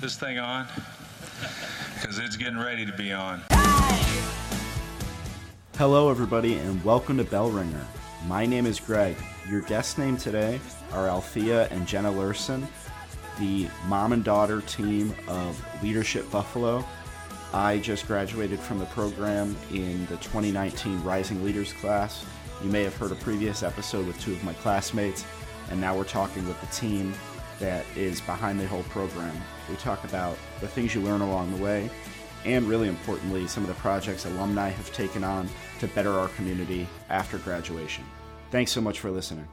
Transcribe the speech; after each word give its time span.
this 0.00 0.16
thing 0.16 0.38
on? 0.38 0.66
Because 1.94 2.18
it's 2.18 2.36
getting 2.36 2.58
ready 2.58 2.86
to 2.86 2.92
be 2.92 3.12
on. 3.12 3.42
Hello, 5.76 6.10
everybody, 6.10 6.54
and 6.54 6.82
welcome 6.82 7.18
to 7.18 7.24
Bell 7.24 7.50
Ringer. 7.50 7.86
My 8.26 8.46
name 8.46 8.64
is 8.64 8.80
Greg. 8.80 9.16
Your 9.48 9.60
guest 9.60 9.98
name 9.98 10.16
today 10.16 10.58
are 10.92 11.08
Althea 11.08 11.68
and 11.68 11.86
Jenna 11.86 12.10
Luehrsen, 12.10 12.66
the 13.38 13.68
mom 13.88 14.14
and 14.14 14.24
daughter 14.24 14.62
team 14.62 15.14
of 15.28 15.62
Leadership 15.82 16.30
Buffalo. 16.30 16.82
I 17.52 17.78
just 17.78 18.06
graduated 18.06 18.58
from 18.58 18.78
the 18.78 18.86
program 18.86 19.54
in 19.70 20.06
the 20.06 20.16
2019 20.16 21.02
Rising 21.02 21.44
Leaders 21.44 21.74
class. 21.74 22.24
You 22.62 22.70
may 22.70 22.84
have 22.84 22.96
heard 22.96 23.12
a 23.12 23.16
previous 23.16 23.62
episode 23.62 24.06
with 24.06 24.18
two 24.18 24.32
of 24.32 24.42
my 24.44 24.54
classmates, 24.54 25.26
and 25.70 25.78
now 25.78 25.94
we're 25.94 26.04
talking 26.04 26.46
with 26.48 26.58
the 26.62 26.66
team 26.68 27.12
that 27.60 27.84
is 27.94 28.20
behind 28.22 28.58
the 28.58 28.66
whole 28.66 28.82
program. 28.84 29.34
We 29.68 29.76
talk 29.76 30.02
about 30.04 30.36
the 30.60 30.66
things 30.66 30.94
you 30.94 31.00
learn 31.02 31.20
along 31.20 31.54
the 31.56 31.62
way, 31.62 31.88
and 32.44 32.66
really 32.66 32.88
importantly, 32.88 33.46
some 33.46 33.62
of 33.62 33.68
the 33.68 33.74
projects 33.74 34.24
alumni 34.24 34.70
have 34.70 34.92
taken 34.92 35.22
on 35.22 35.48
to 35.78 35.86
better 35.88 36.18
our 36.18 36.28
community 36.28 36.88
after 37.10 37.38
graduation. 37.38 38.04
Thanks 38.50 38.72
so 38.72 38.80
much 38.80 38.98
for 38.98 39.10
listening. 39.10 39.46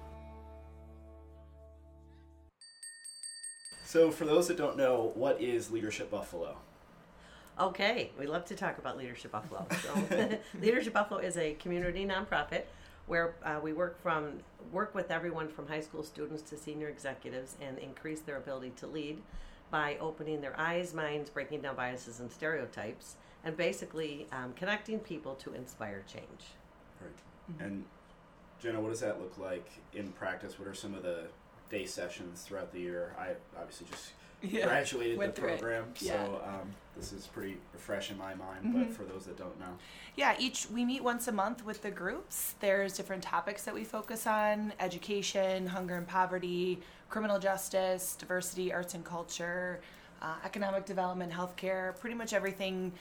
So, 3.86 4.12
for 4.12 4.26
those 4.26 4.48
that 4.48 4.58
don't 4.58 4.78
know, 4.78 5.12
what 5.16 5.42
is 5.42 5.72
Leadership 5.72 6.12
Buffalo? 6.12 6.58
Okay, 7.59 8.12
we 8.20 8.28
love 8.28 8.45
to 8.45 8.55
talk 8.55 8.78
about 8.78 8.98
Leadership 8.98 9.31
Buffalo. 9.31 9.66
So, 9.81 10.38
Leadership 10.62 10.94
Buffalo 10.94 11.20
is 11.20 11.38
a 11.38 11.53
community 11.53 12.05
nonprofit 12.05 12.64
where 13.07 13.35
uh, 13.43 13.59
we 13.61 13.73
work 13.73 14.02
from 14.02 14.39
work 14.71 14.93
with 14.93 15.11
everyone 15.11 15.47
from 15.47 15.67
high 15.67 15.79
school 15.79 16.03
students 16.03 16.41
to 16.43 16.57
senior 16.57 16.89
executives 16.89 17.55
and 17.61 17.77
increase 17.80 18.20
their 18.20 18.38
ability 18.38 18.71
to 18.75 18.85
lead 18.85 19.21
by 19.71 19.97
opening 19.99 20.41
their 20.41 20.57
eyes, 20.59 20.93
minds, 20.93 21.30
breaking 21.30 21.61
down 21.61 21.75
biases 21.75 22.20
and 22.20 22.31
stereotypes, 22.31 23.16
and 23.43 23.55
basically 23.57 24.27
um, 24.31 24.53
connecting 24.55 24.99
people 24.99 25.36
to 25.36 25.53
inspire 25.53 26.03
change. 26.11 26.53
Right. 27.02 27.11
Mm-hmm. 27.52 27.64
And 27.64 27.86
Jenna, 28.61 28.81
what 28.81 28.91
does 28.91 29.02
that 29.02 29.19
look 29.21 29.38
like 29.38 29.69
in 29.94 30.11
practice? 30.11 30.59
What 30.59 30.67
are 30.67 30.73
some 30.73 30.94
of 30.94 31.03
the 31.03 31.25
day 31.69 31.86
sessions 31.86 32.42
throughout 32.42 32.73
the 32.73 32.80
year? 32.80 33.16
I 33.17 33.31
obviously 33.59 33.88
just 33.89 34.11
yeah, 34.41 34.66
graduated 34.66 35.19
the 35.19 35.30
program, 35.30 35.85
yeah. 35.99 36.25
so 36.25 36.41
um, 36.45 36.69
this 36.95 37.13
is 37.13 37.27
pretty 37.27 37.57
fresh 37.77 38.11
in 38.11 38.17
my 38.17 38.33
mind. 38.35 38.66
Mm-hmm. 38.66 38.83
But 38.83 38.93
for 38.93 39.03
those 39.03 39.25
that 39.25 39.38
don't 39.38 39.59
know, 39.59 39.77
yeah, 40.16 40.35
each 40.39 40.67
we 40.71 40.85
meet 40.85 41.03
once 41.03 41.27
a 41.27 41.31
month 41.31 41.66
with 41.66 41.81
the 41.81 41.91
groups. 41.91 42.55
There's 42.59 42.95
different 42.95 43.23
topics 43.23 43.63
that 43.63 43.73
we 43.73 43.83
focus 43.83 44.27
on: 44.27 44.73
education, 44.80 45.67
hunger 45.67 45.95
and 45.95 46.08
poverty, 46.08 46.80
criminal 47.09 47.39
justice, 47.39 48.15
diversity, 48.19 48.71
arts 48.71 48.93
and 48.93 49.03
culture, 49.03 49.81
uh, 50.21 50.35
economic 50.45 50.85
development, 50.85 51.31
healthcare, 51.31 51.99
pretty 51.99 52.15
much 52.15 52.33
everything 52.33 52.91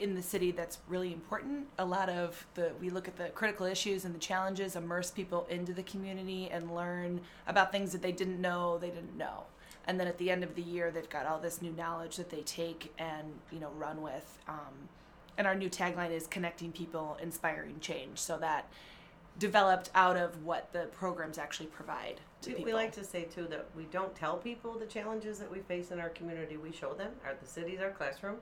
in 0.00 0.14
the 0.14 0.22
city 0.22 0.50
that's 0.50 0.78
really 0.88 1.12
important. 1.12 1.66
A 1.78 1.84
lot 1.84 2.08
of 2.08 2.46
the 2.54 2.72
we 2.80 2.90
look 2.90 3.08
at 3.08 3.16
the 3.16 3.28
critical 3.28 3.66
issues 3.66 4.04
and 4.04 4.14
the 4.14 4.18
challenges, 4.18 4.76
immerse 4.76 5.10
people 5.10 5.46
into 5.48 5.72
the 5.72 5.84
community 5.84 6.48
and 6.50 6.74
learn 6.74 7.20
about 7.46 7.72
things 7.72 7.92
that 7.92 8.02
they 8.02 8.12
didn't 8.12 8.40
know 8.40 8.78
they 8.78 8.90
didn't 8.90 9.16
know. 9.16 9.44
And 9.86 10.00
then 10.00 10.06
at 10.06 10.18
the 10.18 10.30
end 10.30 10.42
of 10.42 10.54
the 10.54 10.62
year, 10.62 10.90
they've 10.90 11.08
got 11.08 11.26
all 11.26 11.38
this 11.38 11.60
new 11.60 11.72
knowledge 11.72 12.16
that 12.16 12.30
they 12.30 12.42
take 12.42 12.92
and 12.98 13.34
you 13.50 13.60
know 13.60 13.70
run 13.76 14.02
with. 14.02 14.38
Um, 14.48 14.88
and 15.36 15.46
our 15.46 15.54
new 15.54 15.68
tagline 15.68 16.12
is 16.12 16.26
connecting 16.26 16.72
people, 16.72 17.18
inspiring 17.20 17.80
change. 17.80 18.18
So 18.18 18.38
that 18.38 18.68
developed 19.38 19.90
out 19.94 20.16
of 20.16 20.44
what 20.44 20.72
the 20.72 20.84
programs 20.92 21.38
actually 21.38 21.66
provide 21.66 22.20
to 22.42 22.50
we, 22.50 22.54
people. 22.54 22.72
We 22.72 22.74
like 22.74 22.92
to 22.92 23.04
say 23.04 23.24
too 23.24 23.46
that 23.50 23.66
we 23.76 23.84
don't 23.84 24.14
tell 24.14 24.36
people 24.36 24.78
the 24.78 24.86
challenges 24.86 25.38
that 25.40 25.50
we 25.50 25.58
face 25.60 25.90
in 25.90 25.98
our 25.98 26.10
community. 26.10 26.56
We 26.56 26.72
show 26.72 26.94
them. 26.94 27.12
Our 27.24 27.34
the 27.40 27.46
city's 27.46 27.80
our 27.80 27.90
classroom 27.90 28.36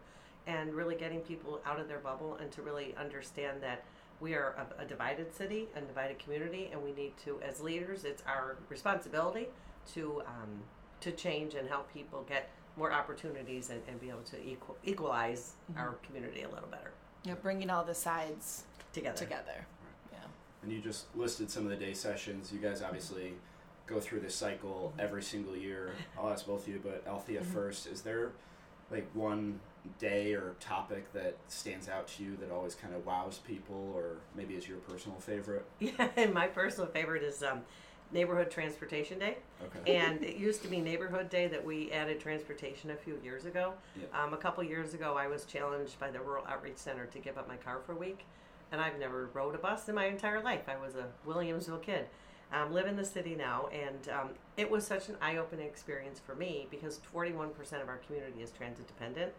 and 0.47 0.75
really 0.75 0.97
getting 0.97 1.21
people 1.21 1.61
out 1.65 1.79
of 1.79 1.89
their 1.89 2.01
bubble 2.01 2.37
and 2.41 2.51
to 2.53 2.63
really 2.63 2.95
understand 2.99 3.63
that 3.63 3.85
we 4.21 4.35
are 4.35 4.55
a, 4.79 4.83
a 4.83 4.85
divided 4.85 5.35
city, 5.35 5.69
a 5.77 5.81
divided 5.81 6.19
community, 6.19 6.71
and 6.73 6.83
we 6.83 6.93
need 6.93 7.17
to, 7.25 7.41
as 7.43 7.61
leaders, 7.61 8.05
it's 8.05 8.23
our 8.27 8.57
responsibility 8.69 9.49
to 9.95 10.23
um, 10.27 10.61
to 11.03 11.13
change 11.13 11.55
and 11.55 11.69
help 11.69 11.93
people 11.93 12.25
get 12.29 12.51
more 12.77 12.93
opportunities 12.93 13.71
and, 13.71 13.83
and 13.89 14.01
be 14.01 14.09
able 14.09 14.23
to 14.23 14.43
equal, 14.45 14.77
equalize 14.85 15.55
mm-hmm. 15.71 15.81
our 15.81 15.95
community 16.07 16.43
a 16.43 16.49
little 16.49 16.69
better. 16.69 16.93
Yeah, 17.25 17.35
bringing 17.35 17.71
all 17.71 17.85
the 17.85 17.95
sides 17.95 18.65
together. 18.93 19.17
Together. 19.17 19.67
Yeah. 20.11 20.19
And 20.63 20.73
you 20.73 20.81
just 20.81 21.15
listed 21.15 21.51
some 21.51 21.65
of 21.65 21.71
the 21.71 21.77
day 21.77 21.93
sessions. 21.93 22.53
You 22.53 22.59
guys 22.59 22.83
obviously 22.83 23.35
go 23.87 24.01
through 24.01 24.21
this 24.21 24.35
cycle 24.35 24.93
mm-hmm. 24.93 25.01
every 25.01 25.23
single 25.23 25.57
year. 25.57 25.91
I'll 26.19 26.31
ask 26.31 26.47
both 26.47 26.67
of 26.67 26.73
you, 26.73 26.81
but 26.83 27.05
Althea 27.07 27.41
mm-hmm. 27.41 27.53
first. 27.53 27.87
Is 27.87 28.03
there 28.03 28.33
like 28.91 29.09
one 29.15 29.61
day 29.99 30.35
or 30.35 30.55
topic 30.61 31.13
that 31.13 31.37
stands 31.49 31.89
out 31.89 32.07
to 32.07 32.23
you 32.23 32.37
that 32.37 32.51
always 32.53 32.75
kind 32.75 32.95
of 32.95 33.05
wows 33.05 33.41
people 33.47 33.93
or 33.97 34.19
maybe 34.37 34.55
is 34.55 34.69
your 34.69 34.79
personal 34.79 35.19
favorite? 35.19 35.65
Yeah, 35.81 36.09
and 36.17 36.33
my 36.33 36.47
personal 36.47 36.89
favorite 36.89 37.23
is 37.23 37.43
um, 37.43 37.63
Neighborhood 38.13 38.51
Transportation 38.51 39.19
Day. 39.19 39.39
Okay. 39.65 39.97
And 39.97 40.23
it 40.23 40.37
used 40.37 40.63
to 40.63 40.69
be 40.69 40.81
Neighborhood 40.81 41.31
Day 41.31 41.49
that 41.49 41.65
we 41.65 41.91
added 41.91 42.21
transportation 42.21 42.91
a 42.91 42.97
few 42.97 43.19
years 43.25 43.47
ago. 43.47 43.73
Yep. 43.99 44.15
Um, 44.15 44.35
a 44.35 44.37
couple 44.37 44.63
years 44.65 44.95
ago, 44.95 45.17
I 45.17 45.27
was 45.27 45.45
challenged 45.45 45.99
by 45.99 46.11
the 46.11 46.21
Rural 46.21 46.45
Outreach 46.47 46.77
Center 46.77 47.07
to 47.07 47.19
give 47.19 47.39
up 47.39 47.49
my 47.49 47.57
car 47.57 47.81
for 47.85 47.93
a 47.93 47.97
week. 47.97 48.27
And 48.71 48.81
I've 48.81 48.99
never 48.99 49.29
rode 49.35 49.55
a 49.55 49.59
bus 49.59 49.89
in 49.89 49.95
my 49.95 50.07
entire 50.07 50.43
life. 50.43 50.63
I 50.69 50.77
was 50.77 50.95
a 50.95 51.07
Williamsville 51.29 51.83
kid. 51.83 52.07
Um, 52.53 52.73
live 52.73 52.87
in 52.87 52.97
the 52.97 53.05
city 53.05 53.35
now, 53.35 53.69
and 53.69 54.11
um, 54.11 54.29
it 54.59 54.71
was 54.71 54.87
such 54.87 55.09
an 55.09 55.17
eye-opening 55.23 55.67
experience 55.67 56.21
for 56.21 56.35
me 56.35 56.67
because 56.71 57.01
41% 57.15 57.49
of 57.81 57.89
our 57.89 57.97
community 58.07 58.43
is 58.43 58.51
transit 58.51 58.87
dependent. 58.87 59.33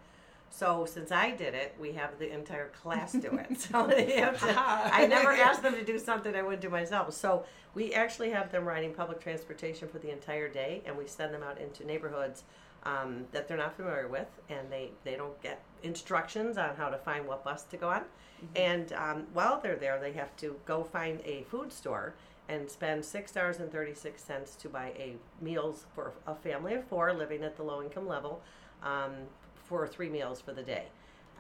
So 0.56 0.86
since 0.86 1.12
I 1.12 1.32
did 1.32 1.56
it, 1.56 1.76
we 1.80 1.94
have 1.94 2.20
the 2.20 2.32
entire 2.32 2.68
class 2.68 3.14
do 3.14 3.40
it. 3.40 3.58
So 3.60 3.88
they 3.88 4.20
have 4.20 4.40
to, 4.40 4.54
I 4.56 5.08
never 5.08 5.32
asked 5.48 5.64
them 5.64 5.74
to 5.74 5.84
do 5.84 5.98
something 5.98 6.36
I 6.36 6.44
wouldn't 6.44 6.62
do 6.62 6.70
myself. 6.70 7.16
So 7.16 7.44
we 7.74 7.92
actually 7.94 8.30
have 8.30 8.52
them 8.52 8.64
riding 8.66 8.94
public 8.94 9.20
transportation 9.20 9.88
for 9.88 9.98
the 9.98 10.12
entire 10.12 10.48
day, 10.48 10.84
and 10.86 10.96
we 10.96 11.08
send 11.08 11.34
them 11.34 11.42
out 11.42 11.60
into 11.60 11.88
neighborhoods 11.88 12.44
um, 12.84 13.26
that 13.32 13.48
they're 13.48 13.58
not 13.58 13.76
familiar 13.76 14.08
with, 14.08 14.28
and 14.48 14.72
they 14.72 14.92
they 15.04 15.16
don't 15.16 15.42
get 15.42 15.64
instructions 15.82 16.60
on 16.60 16.76
how 16.76 16.90
to 16.90 16.98
find 17.00 17.28
what 17.28 17.44
bus 17.44 17.64
to 17.64 17.78
go 17.78 17.90
on. 17.90 18.02
Mm-hmm. 18.02 18.46
And 18.56 18.94
um, 18.94 19.24
while 19.34 19.60
they're 19.60 19.76
there, 19.76 20.00
they 20.00 20.14
have 20.14 20.36
to 20.38 20.56
go 20.66 20.84
find 20.84 21.20
a 21.26 21.44
food 21.50 21.74
store 21.74 22.14
and 22.48 22.70
spend 22.70 23.04
six 23.04 23.32
dollars 23.32 23.58
and 23.58 23.72
thirty 23.72 23.96
six 23.96 24.24
cents 24.24 24.56
to 24.58 24.70
buy 24.70 24.94
a 24.98 25.16
meals 25.42 25.88
for 25.96 26.14
a 26.28 26.36
family 26.36 26.76
of 26.76 26.84
four 26.86 27.12
living 27.12 27.44
at 27.44 27.58
the 27.58 27.64
low 27.64 27.82
income 27.82 28.08
level. 28.08 28.44
Um, 28.84 29.14
for 29.74 29.88
three 29.88 30.10
meals 30.10 30.40
for 30.40 30.54
the 30.54 30.62
day. 30.62 30.86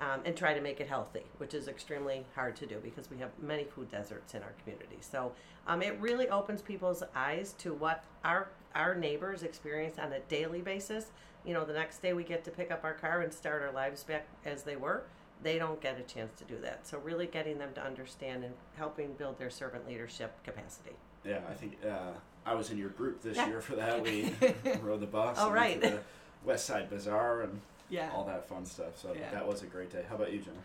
Um, 0.01 0.21
and 0.25 0.35
try 0.35 0.53
to 0.53 0.59
make 0.59 0.81
it 0.81 0.87
healthy, 0.87 1.21
which 1.37 1.53
is 1.53 1.67
extremely 1.67 2.25
hard 2.35 2.55
to 2.57 2.65
do 2.65 2.79
because 2.83 3.09
we 3.09 3.17
have 3.19 3.29
many 3.41 3.63
food 3.63 3.89
deserts 3.89 4.33
in 4.33 4.41
our 4.41 4.53
community. 4.61 4.97
So 4.99 5.31
um, 5.67 5.81
it 5.81 5.97
really 6.01 6.27
opens 6.27 6.61
people's 6.61 7.03
eyes 7.15 7.53
to 7.59 7.73
what 7.73 8.03
our 8.25 8.49
our 8.75 8.95
neighbors 8.95 9.43
experience 9.43 9.99
on 9.99 10.11
a 10.11 10.19
daily 10.21 10.61
basis. 10.61 11.11
You 11.45 11.53
know, 11.53 11.63
the 11.63 11.73
next 11.73 12.01
day 12.01 12.13
we 12.13 12.23
get 12.23 12.43
to 12.45 12.51
pick 12.51 12.71
up 12.71 12.83
our 12.83 12.95
car 12.95 13.21
and 13.21 13.31
start 13.31 13.61
our 13.61 13.71
lives 13.71 14.03
back 14.03 14.27
as 14.45 14.63
they 14.63 14.75
were. 14.75 15.03
They 15.43 15.59
don't 15.59 15.79
get 15.79 15.99
a 15.99 16.03
chance 16.03 16.33
to 16.39 16.43
do 16.43 16.59
that. 16.63 16.87
So 16.87 16.97
really 16.97 17.27
getting 17.27 17.59
them 17.59 17.69
to 17.75 17.85
understand 17.85 18.43
and 18.43 18.55
helping 18.75 19.13
build 19.13 19.37
their 19.37 19.51
servant 19.51 19.87
leadership 19.87 20.43
capacity. 20.43 20.95
Yeah, 21.23 21.39
I 21.49 21.53
think 21.53 21.77
uh, 21.85 22.13
I 22.45 22.55
was 22.55 22.71
in 22.71 22.79
your 22.79 22.89
group 22.89 23.21
this 23.21 23.37
yeah. 23.37 23.47
year 23.47 23.61
for 23.61 23.75
that. 23.75 24.03
We 24.03 24.33
rode 24.81 25.01
the 25.01 25.05
bus. 25.05 25.37
Oh, 25.39 25.51
right. 25.51 25.79
The 25.79 25.99
West 26.43 26.65
Side 26.65 26.89
Bazaar 26.89 27.43
and 27.43 27.61
yeah. 27.93 28.09
all 28.13 28.23
that 28.25 28.47
fun 28.47 28.65
stuff. 28.65 28.97
So 28.99 29.13
yeah. 29.13 29.29
that 29.31 29.47
was 29.47 29.61
a 29.61 29.65
great 29.65 29.91
day. 29.91 30.03
How 30.09 30.15
about 30.15 30.31
you, 30.31 30.39
Jenna? 30.39 30.57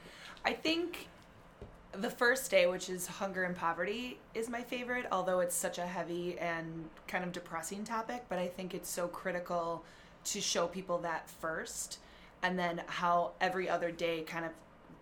I 0.44 0.52
think 0.52 1.08
the 1.92 2.10
first 2.10 2.50
day, 2.50 2.66
which 2.66 2.88
is 2.88 3.06
hunger 3.06 3.44
and 3.44 3.56
poverty, 3.56 4.18
is 4.34 4.48
my 4.48 4.62
favorite, 4.62 5.06
although 5.12 5.40
it's 5.40 5.54
such 5.54 5.78
a 5.78 5.86
heavy 5.86 6.38
and 6.38 6.88
kind 7.06 7.24
of 7.24 7.32
depressing 7.32 7.84
topic. 7.84 8.24
But 8.28 8.38
I 8.38 8.48
think 8.48 8.74
it's 8.74 8.90
so 8.90 9.08
critical 9.08 9.84
to 10.24 10.40
show 10.40 10.66
people 10.66 10.98
that 10.98 11.28
first, 11.28 11.98
and 12.42 12.58
then 12.58 12.82
how 12.86 13.32
every 13.40 13.68
other 13.68 13.90
day 13.90 14.22
kind 14.22 14.44
of 14.44 14.52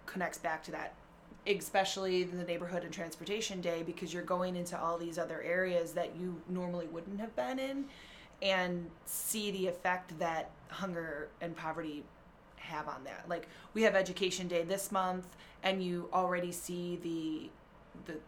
connects 0.06 0.38
back 0.38 0.62
to 0.64 0.70
that 0.72 0.94
especially 1.48 2.24
the 2.24 2.42
neighborhood 2.42 2.82
and 2.82 2.92
transportation 2.92 3.60
day 3.60 3.82
because 3.84 4.12
you're 4.12 4.22
going 4.24 4.56
into 4.56 4.78
all 4.78 4.98
these 4.98 5.16
other 5.16 5.40
areas 5.42 5.92
that 5.92 6.16
you 6.16 6.40
normally 6.48 6.86
wouldn't 6.88 7.20
have 7.20 7.34
been 7.36 7.58
in 7.58 7.84
and 8.42 8.90
see 9.04 9.50
the 9.50 9.66
effect 9.66 10.18
that 10.18 10.50
hunger 10.68 11.28
and 11.40 11.56
poverty 11.56 12.02
have 12.66 12.88
on 12.88 13.04
that. 13.04 13.24
Like 13.28 13.48
we 13.74 13.82
have 13.82 13.94
Education 13.94 14.48
Day 14.48 14.62
this 14.62 14.92
month, 14.92 15.36
and 15.62 15.82
you 15.82 16.08
already 16.12 16.52
see 16.52 16.98
the 17.02 17.50
the 18.12 18.18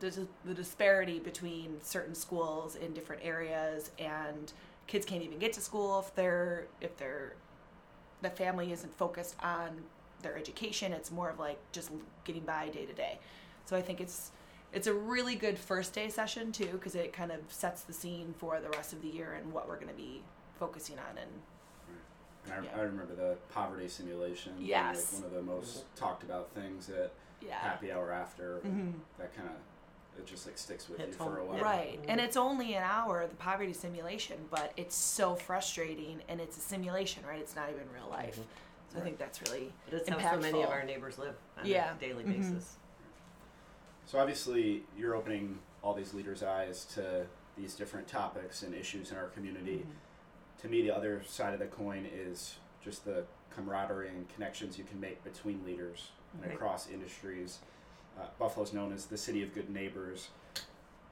the, 0.00 0.26
the, 0.46 0.54
disparity 0.54 1.18
between 1.18 1.76
certain 1.82 2.14
schools 2.14 2.76
in 2.76 2.94
different 2.94 3.22
areas, 3.22 3.90
and 3.98 4.52
kids 4.86 5.04
can't 5.04 5.22
even 5.22 5.38
get 5.38 5.52
to 5.52 5.60
school 5.60 5.98
if 5.98 6.14
they're 6.14 6.66
if 6.80 6.96
they're 6.96 7.34
the 8.22 8.30
family 8.30 8.72
isn't 8.72 8.96
focused 8.96 9.36
on 9.42 9.82
their 10.22 10.36
education. 10.36 10.92
It's 10.92 11.10
more 11.10 11.28
of 11.28 11.38
like 11.38 11.58
just 11.72 11.90
getting 12.24 12.42
by 12.42 12.68
day 12.68 12.86
to 12.86 12.92
day. 12.92 13.18
So 13.66 13.76
I 13.76 13.82
think 13.82 14.00
it's 14.00 14.30
it's 14.72 14.86
a 14.86 14.94
really 14.94 15.34
good 15.34 15.58
first 15.58 15.92
day 15.94 16.08
session 16.08 16.52
too 16.52 16.68
because 16.72 16.94
it 16.94 17.12
kind 17.12 17.32
of 17.32 17.40
sets 17.48 17.82
the 17.82 17.92
scene 17.92 18.34
for 18.38 18.60
the 18.60 18.68
rest 18.70 18.92
of 18.92 19.02
the 19.02 19.08
year 19.08 19.34
and 19.40 19.52
what 19.52 19.68
we're 19.68 19.76
going 19.76 19.88
to 19.88 19.94
be 19.94 20.22
focusing 20.58 20.98
on 20.98 21.18
And 21.18 21.30
I, 22.50 22.60
Yeah. 22.62 22.70
I 22.76 22.80
remember 22.82 23.14
the 23.14 23.36
poverty 23.52 23.88
simulation. 23.88 24.54
being, 24.56 24.68
Yes. 24.68 25.12
Like 25.14 25.22
one 25.22 25.30
of 25.30 25.36
the 25.36 25.42
most 25.42 25.84
talked 25.96 26.22
about 26.22 26.50
things 26.52 26.88
at 26.90 27.12
Yeah. 27.40 27.58
happy 27.58 27.92
hour 27.92 28.12
after. 28.12 28.58
Mhm. 28.60 28.94
That 29.18 29.34
kind 29.34 29.48
of 29.48 29.56
it 30.18 30.24
just 30.26 30.46
like 30.46 30.56
sticks 30.56 30.88
with 30.88 30.98
Hits 30.98 31.10
you 31.18 31.24
for 31.24 31.38
a 31.38 31.44
while. 31.44 31.60
Right. 31.60 32.00
And 32.08 32.18
it's 32.20 32.38
only 32.38 32.72
an 32.74 32.82
hour, 32.82 33.26
the 33.26 33.34
poverty 33.34 33.74
simulation, 33.74 34.48
but 34.50 34.72
it's 34.78 34.94
so 34.96 35.34
frustrating 35.34 36.22
and 36.28 36.40
it's 36.40 36.56
a 36.56 36.60
simulation, 36.60 37.22
right? 37.26 37.38
It's 37.38 37.54
not 37.54 37.68
even 37.68 37.82
real 37.92 38.08
life. 38.08 38.38
So 38.90 38.98
I 38.98 39.02
think 39.02 39.18
that's 39.18 39.42
really 39.42 39.74
But 39.84 39.94
it's 40.00 40.08
impactful. 40.08 40.20
how 40.20 40.34
so 40.36 40.40
many 40.40 40.62
of 40.62 40.70
our 40.70 40.84
neighbors 40.84 41.18
live 41.18 41.36
on 41.58 41.66
Yeah. 41.66 41.94
a 41.94 41.98
daily 41.98 42.24
Mhm. 42.24 42.38
basis. 42.38 42.76
So 44.06 44.18
obviously, 44.18 44.84
you're 44.96 45.14
opening 45.14 45.58
all 45.82 45.92
these 45.92 46.14
leaders' 46.14 46.42
eyes 46.42 46.84
to 46.94 47.26
these 47.56 47.74
different 47.74 48.06
topics 48.08 48.62
and 48.62 48.74
issues 48.74 49.10
in 49.10 49.18
our 49.18 49.26
community. 49.28 49.86
To 50.66 50.72
me, 50.72 50.82
the 50.82 50.90
other 50.90 51.22
side 51.24 51.54
of 51.54 51.60
the 51.60 51.66
coin 51.66 52.08
is 52.12 52.56
just 52.82 53.04
the 53.04 53.22
camaraderie 53.54 54.08
and 54.08 54.28
connections 54.28 54.76
you 54.76 54.82
can 54.82 54.98
make 54.98 55.22
between 55.22 55.64
leaders 55.64 56.10
and 56.34 56.42
Right. 56.42 56.54
across 56.54 56.90
industries. 56.90 57.60
Uh, 58.18 58.26
Buffalo's 58.36 58.72
known 58.72 58.92
as 58.92 59.06
the 59.06 59.16
city 59.16 59.44
of 59.44 59.54
good 59.54 59.70
neighbors. 59.70 60.30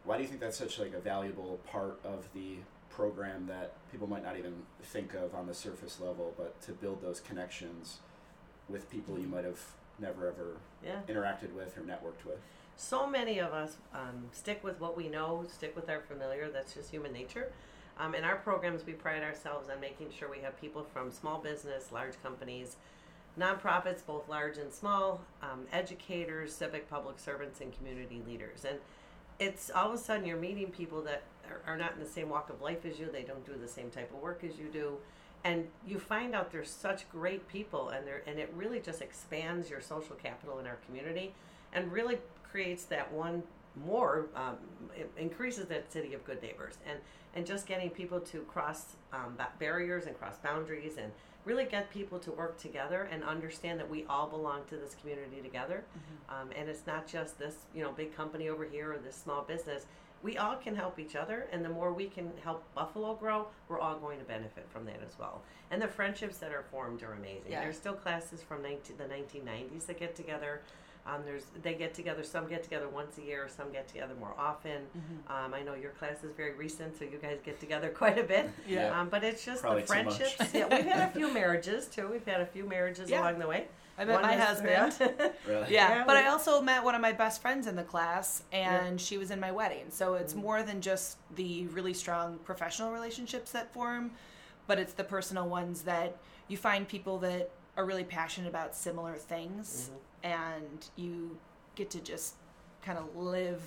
Why 0.03 0.17
do 0.17 0.25
you 0.25 0.29
think 0.29 0.41
that's 0.41 0.56
such 0.56 0.81
like 0.81 0.93
a 0.93 0.99
valuable 0.99 1.61
part 1.71 2.01
of 2.05 2.29
the 2.35 2.56
program 2.91 3.47
that 3.47 3.75
people 3.93 4.09
might 4.09 4.25
not 4.25 4.37
even 4.37 4.67
think 4.83 5.15
of 5.15 5.37
on 5.37 5.47
the 5.47 5.55
surface 5.55 6.01
level, 6.01 6.35
but 6.37 6.61
to 6.62 6.73
build 6.73 7.01
those 7.01 7.21
connections 7.21 8.01
with 8.69 8.91
people 8.91 9.21
you 9.21 9.29
might 9.29 9.45
have 9.45 9.61
never 10.01 10.27
ever 10.27 10.56
Yeah. 10.83 11.01
interacted 11.06 11.53
with 11.53 11.79
or 11.79 11.83
networked 11.83 12.25
with? 12.25 12.41
So 12.77 13.06
many 13.06 13.39
of 13.39 13.53
us 13.53 13.77
um, 13.93 14.31
stick 14.33 14.65
with 14.65 14.81
what 14.81 14.97
we 14.97 15.09
know, 15.09 15.47
stick 15.49 15.77
with 15.77 15.89
our 15.89 16.01
familiar. 16.01 16.51
That's 16.51 16.75
just 16.75 16.91
human 16.91 17.12
nature. 17.12 17.53
Um, 17.99 18.14
in 18.14 18.25
our 18.25 18.37
programs, 18.37 18.85
we 18.85 18.93
pride 18.93 19.23
ourselves 19.23 19.69
on 19.70 19.81
making 19.81 20.11
sure 20.11 20.29
we 20.31 20.41
have 20.41 20.61
people 20.61 20.85
from 20.93 21.12
small 21.12 21.38
business, 21.38 21.93
large 21.93 22.20
companies, 22.23 22.76
nonprofits, 23.38 24.05
both 24.05 24.29
large 24.29 24.58
and 24.58 24.73
small, 24.73 25.20
um, 25.43 25.67
educators, 25.73 26.55
civic 26.55 26.88
public 26.91 27.19
servants, 27.19 27.61
and 27.61 27.76
community 27.76 28.23
leaders. 28.26 28.64
And 28.64 28.79
it's 29.38 29.70
all 29.70 29.88
of 29.88 29.94
a 29.94 29.99
sudden 29.99 30.26
you're 30.26 30.37
meeting 30.37 30.70
people 30.70 31.02
that 31.02 31.23
are, 31.49 31.75
are 31.75 31.76
not 31.76 31.94
in 31.94 32.00
the 32.00 32.08
same 32.08 32.29
walk 32.29 32.50
of 32.50 32.61
life 32.61 32.85
as 32.85 32.99
you. 32.99 33.08
They 33.11 33.23
don't 33.23 33.44
do 33.46 33.55
the 33.61 33.69
same 33.69 33.91
type 33.91 34.12
of 34.12 34.20
work 34.20 34.44
as 34.44 34.58
you 34.58 34.69
do, 34.73 34.96
and 35.44 35.67
you 35.87 35.99
find 35.99 36.35
out 36.35 36.50
they're 36.50 36.64
such 36.64 37.08
great 37.11 37.46
people, 37.49 37.91
and 37.91 38.06
there 38.06 38.23
and 38.26 38.38
it 38.38 38.52
really 38.56 38.81
just 38.81 39.02
expands 39.02 39.70
your 39.70 39.81
social 39.81 40.17
capital 40.17 40.58
in 40.58 40.67
our 40.67 40.79
community, 40.87 41.35
and 41.73 41.93
really 41.93 42.19
creates 42.50 42.85
that 42.85 43.12
one 43.12 43.43
more 43.76 44.26
um, 44.37 44.56
increases 45.17 45.67
that 45.67 45.93
city 45.93 46.15
of 46.15 46.25
good 46.25 46.41
neighbors, 46.43 46.79
and 46.88 46.99
and 47.35 47.44
just 47.44 47.67
getting 47.67 47.91
people 47.91 48.21
to 48.21 48.41
cross 48.43 48.94
um, 49.12 49.37
barriers 49.59 50.06
and 50.06 50.17
cross 50.19 50.37
boundaries 50.38 50.99
and 50.99 51.11
really 51.44 51.65
get 51.65 51.91
people 51.91 52.19
to 52.19 52.31
work 52.31 52.56
together 52.59 53.09
and 53.11 53.23
understand 53.25 53.79
that 53.79 53.91
we 53.91 54.05
all 54.09 54.26
belong 54.29 54.61
to 54.69 54.76
this 54.76 54.94
community 54.94 55.41
together. 55.43 55.85
Um, 56.29 56.50
and 56.56 56.69
it's 56.69 56.87
not 56.87 57.06
just 57.06 57.38
this 57.38 57.56
you 57.75 57.82
know 57.82 57.93
big 57.93 58.15
company 58.17 58.49
over 58.49 58.65
here 58.65 58.93
or 58.93 58.99
this 58.99 59.17
small 59.17 59.43
business. 59.43 59.87
We 60.23 60.38
all 60.38 60.56
can 60.56 60.75
help 60.75 60.99
each 60.99 61.17
other 61.17 61.49
and 61.53 61.62
the 61.62 61.69
more 61.69 61.93
we 61.93 62.06
can 62.06 62.31
help 62.43 62.65
buffalo 62.75 63.15
grow 63.15 63.49
we're 63.69 63.79
all 63.79 63.99
going 63.99 64.19
to 64.19 64.25
benefit 64.25 64.67
from 64.70 64.87
that 64.87 65.03
as 65.06 65.19
well. 65.19 65.43
And 65.70 65.82
the 65.82 65.88
friendships 65.88 66.38
that 66.38 66.50
are 66.50 66.65
formed 66.70 67.03
are 67.03 67.12
amazing. 67.12 67.50
Yeah. 67.50 67.61
there's 67.61 67.77
still 67.77 67.93
classes 67.93 68.43
from 68.43 68.62
19, 68.62 68.97
the 68.97 69.05
1990s 69.05 69.85
that 69.87 69.99
get 70.00 70.15
together 70.15 70.62
um, 71.06 71.21
there's 71.25 71.45
they 71.62 71.75
get 71.75 71.93
together 71.95 72.23
some 72.25 72.49
get 72.49 72.62
together 72.62 72.89
once 72.89 73.19
a 73.19 73.23
year 73.23 73.47
some 73.55 73.71
get 73.73 73.87
together 73.89 74.15
more 74.19 74.35
often 74.39 74.83
um, 75.29 75.53
i 75.55 75.62
know 75.62 75.75
your 75.75 75.91
class 75.91 76.25
is 76.25 76.33
very 76.33 76.55
recent 76.55 76.97
so 76.99 77.05
you 77.05 77.19
guys 77.21 77.39
get 77.45 77.61
together 77.61 77.89
quite 78.03 78.19
a 78.19 78.23
bit 78.23 78.49
Yeah. 78.67 78.99
um, 78.99 79.09
but 79.11 79.23
it's 79.23 79.45
just 79.45 79.62
Probably 79.62 79.83
the 79.83 79.87
friendships 79.87 80.37
yeah 80.55 80.67
we've 80.75 80.85
had 80.87 81.09
a 81.11 81.12
few 81.12 81.33
marriages 81.33 81.87
too 81.89 82.09
we've 82.11 82.25
had 82.27 82.41
a 82.41 82.47
few 82.47 82.65
marriages 82.67 83.11
Yeah. 83.11 83.21
along 83.23 83.39
the 83.41 83.47
way 83.47 83.67
I 83.97 84.05
met 84.05 84.15
One 84.15 84.23
my 84.23 84.35
husband. 84.35 84.71
yeah. 84.99 85.29
Really? 85.47 85.73
Yeah, 85.73 85.99
Yeah, 85.99 86.05
but 86.05 86.17
I 86.17 86.27
also 86.27 86.61
met 86.61 86.83
one 86.83 86.97
of 86.97 87.01
my 87.01 87.12
best 87.12 87.41
friends 87.41 87.69
in 87.69 87.77
the 87.77 87.85
class, 87.85 88.43
and 88.53 89.01
she 89.01 89.19
was 89.19 89.31
in 89.31 89.39
my 89.39 89.53
wedding. 89.53 89.85
So 89.91 90.15
it's 90.15 90.35
more 90.35 90.65
than 90.65 90.81
just 90.81 91.17
the 91.37 91.69
really 91.69 91.95
strong 91.95 92.39
professional 92.39 92.91
relationships 92.91 93.53
that 93.53 93.73
form, 93.73 94.11
but 94.67 94.81
it's 94.81 94.95
the 94.95 95.05
personal 95.05 95.49
ones 95.49 95.83
that 95.83 96.17
you 96.49 96.56
find 96.56 96.89
people 96.89 97.19
that 97.19 97.51
are 97.77 97.85
really 97.85 98.03
passionate 98.03 98.49
about 98.49 98.75
similar 98.75 99.15
things, 99.15 99.91
and 100.25 100.88
you 100.97 101.37
get 101.76 101.91
to 101.91 102.00
just 102.00 102.35
kind 102.82 102.99
of 102.99 103.15
live 103.15 103.61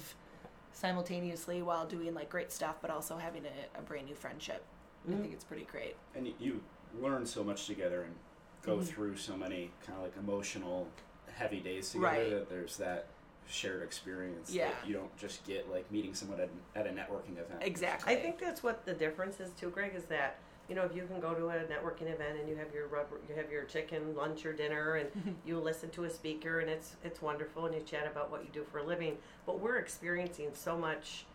simultaneously 0.73 1.61
while 1.61 1.85
doing 1.85 2.13
like 2.13 2.29
great 2.29 2.51
stuff, 2.51 2.75
but 2.81 2.91
also 2.91 3.15
having 3.17 3.43
a, 3.45 3.79
a 3.79 3.81
brand 3.81 4.07
new 4.07 4.15
friendship. 4.15 4.63
I 5.07 5.13
think 5.13 5.31
it's 5.31 5.45
pretty 5.45 5.63
great. 5.71 5.95
and 6.15 6.27
you 6.39 6.59
learn 6.99 7.25
so 7.25 7.41
much 7.43 7.65
together 7.67 8.01
and 8.01 8.13
go 8.63 8.77
Mhm. 8.77 8.85
through 8.85 9.15
so 9.15 9.37
many 9.37 9.71
kind 9.85 9.97
of 9.97 10.03
like 10.03 10.17
emotional 10.17 10.87
heavy 11.33 11.61
days 11.61 11.91
together 11.91 12.07
Right. 12.07 12.29
that 12.31 12.49
there's 12.49 12.75
that 12.77 13.05
shared 13.47 13.83
experience 13.83 14.51
Yeah. 14.51 14.69
that 14.69 14.85
you 14.85 14.93
don't 14.93 15.15
just 15.15 15.45
get 15.45 15.69
like 15.71 15.89
meeting 15.91 16.13
someone 16.13 16.41
at, 16.41 16.49
at 16.75 16.87
a 16.87 16.89
networking 16.89 17.37
event 17.37 17.61
Exactly. 17.61 18.13
I 18.13 18.19
think 18.19 18.37
that's 18.39 18.61
what 18.63 18.83
the 18.85 18.93
difference 18.93 19.39
is 19.39 19.51
too, 19.51 19.69
Greg. 19.69 19.95
Is 19.95 20.03
that 20.05 20.39
you 20.69 20.75
know 20.75 20.83
if 20.83 20.95
you 20.95 21.05
can 21.05 21.19
go 21.19 21.33
to 21.33 21.47
a 21.49 21.63
networking 21.63 22.11
event 22.13 22.39
and 22.39 22.49
you 22.49 22.55
have 22.55 22.73
your 22.73 22.87
rubber, 22.87 23.19
you 23.29 23.35
have 23.35 23.51
your 23.51 23.63
chicken 23.63 24.15
lunch 24.15 24.45
or 24.45 24.53
dinner, 24.53 24.95
and 24.95 25.35
you 25.45 25.59
listen 25.59 25.89
to 25.91 26.03
a 26.05 26.09
speaker, 26.09 26.59
and 26.59 26.69
it's 26.69 26.95
it's 27.03 27.21
wonderful, 27.21 27.65
and 27.65 27.75
you 27.75 27.81
chat 27.81 28.07
about 28.07 28.29
what 28.31 28.41
you 28.43 28.49
do 28.51 28.63
for 28.71 28.79
a 28.79 28.83
living. 28.83 29.17
But 29.45 29.59
we're 29.59 29.77
experiencing 29.77 30.49
so 30.53 30.77
much 30.77 31.25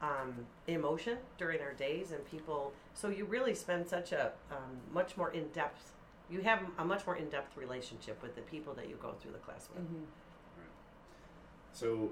um, 0.00 0.34
emotion 0.66 1.18
during 1.38 1.60
our 1.60 1.72
days, 1.72 2.12
and 2.12 2.24
people. 2.30 2.72
So 2.94 3.08
you 3.08 3.24
really 3.24 3.54
spend 3.54 3.88
such 3.88 4.12
a 4.12 4.32
um, 4.50 4.76
much 4.92 5.16
more 5.16 5.30
in 5.30 5.48
depth. 5.48 5.92
You 6.30 6.40
have 6.42 6.60
a 6.78 6.84
much 6.84 7.06
more 7.06 7.16
in 7.16 7.28
depth 7.28 7.56
relationship 7.56 8.22
with 8.22 8.34
the 8.34 8.42
people 8.42 8.74
that 8.74 8.88
you 8.88 8.96
go 9.00 9.12
through 9.20 9.32
the 9.32 9.38
class 9.38 9.68
with. 9.74 9.84
Mhm. 9.84 10.04
so 11.72 12.10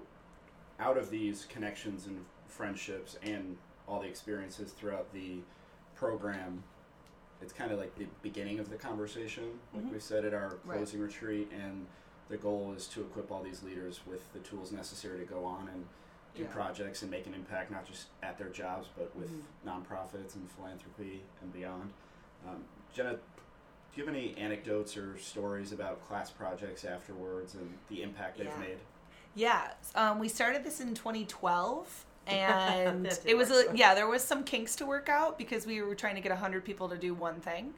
out 0.79 0.97
of 0.97 1.11
these 1.11 1.45
connections 1.47 2.07
and 2.07 2.25
friendships 2.47 3.19
and 3.23 3.57
all 3.87 4.01
the 4.01 4.09
experiences 4.09 4.73
throughout 4.73 5.13
the 5.13 5.41
program 6.05 6.63
it's 7.43 7.53
kind 7.53 7.71
of 7.71 7.79
like 7.79 7.95
the 7.97 8.07
beginning 8.23 8.59
of 8.59 8.71
the 8.71 8.77
conversation 8.77 9.45
like 9.75 9.85
Mhm. 9.85 9.93
we 9.93 10.01
said 10.01 10.25
at 10.25 10.33
our 10.33 10.57
Right. 10.65 10.79
closing 10.79 10.99
retreat 11.01 11.51
and 11.53 11.87
the 12.31 12.39
goal 12.39 12.73
is 12.73 12.87
to 12.89 13.03
equip 13.03 13.31
all 13.31 13.43
these 13.43 13.63
leaders 13.63 14.01
with 14.07 14.33
the 14.33 14.39
tools 14.39 14.73
necessary 14.73 15.19
to 15.19 15.27
go 15.27 15.45
on 15.45 15.69
and 15.69 15.87
do 16.35 16.45
Yeah. 16.45 16.49
projects 16.53 17.03
and 17.03 17.11
make 17.11 17.27
an 17.27 17.35
impact 17.35 17.71
not 17.71 17.85
just 17.85 18.07
at 18.23 18.39
their 18.39 18.49
jobs 18.49 18.89
but 18.97 19.15
with 19.15 19.31
Mhm. 19.31 19.43
nonprofits 19.67 20.37
and 20.37 20.51
philanthropy 20.53 21.23
and 21.43 21.53
beyond 21.53 21.93
um, 22.49 22.65
jenna 22.95 23.13
do 23.93 24.01
you 24.01 24.07
have 24.07 24.15
any 24.15 24.35
anecdotes 24.39 24.97
or 24.97 25.19
stories 25.19 25.71
about 25.73 26.01
class 26.09 26.31
projects 26.31 26.87
afterwards 26.87 27.55
and 27.57 27.77
the 27.91 28.03
impact 28.03 28.39
they've 28.39 28.59
made 28.59 28.79
Yeah, 29.35 29.75
um, 29.95 30.19
we 30.19 30.29
started 30.29 30.65
this 30.65 30.81
in 30.81 30.93
2012, 30.95 32.05
and 32.31 33.19
it 33.25 33.37
was 33.37 33.51
a 33.51 33.65
yeah. 33.75 33.95
There 33.95 34.07
was 34.07 34.23
some 34.23 34.45
kinks 34.45 34.77
to 34.77 34.87
work 34.87 35.09
out 35.09 35.39
because 35.39 35.67
we 35.67 35.83
were 35.83 35.95
trying 35.95 36.15
to 36.15 36.21
get 36.21 36.31
100 36.31 36.65
people 36.65 36.89
to 36.89 36.97
do 36.97 37.15
one 37.15 37.41
thing. 37.41 37.75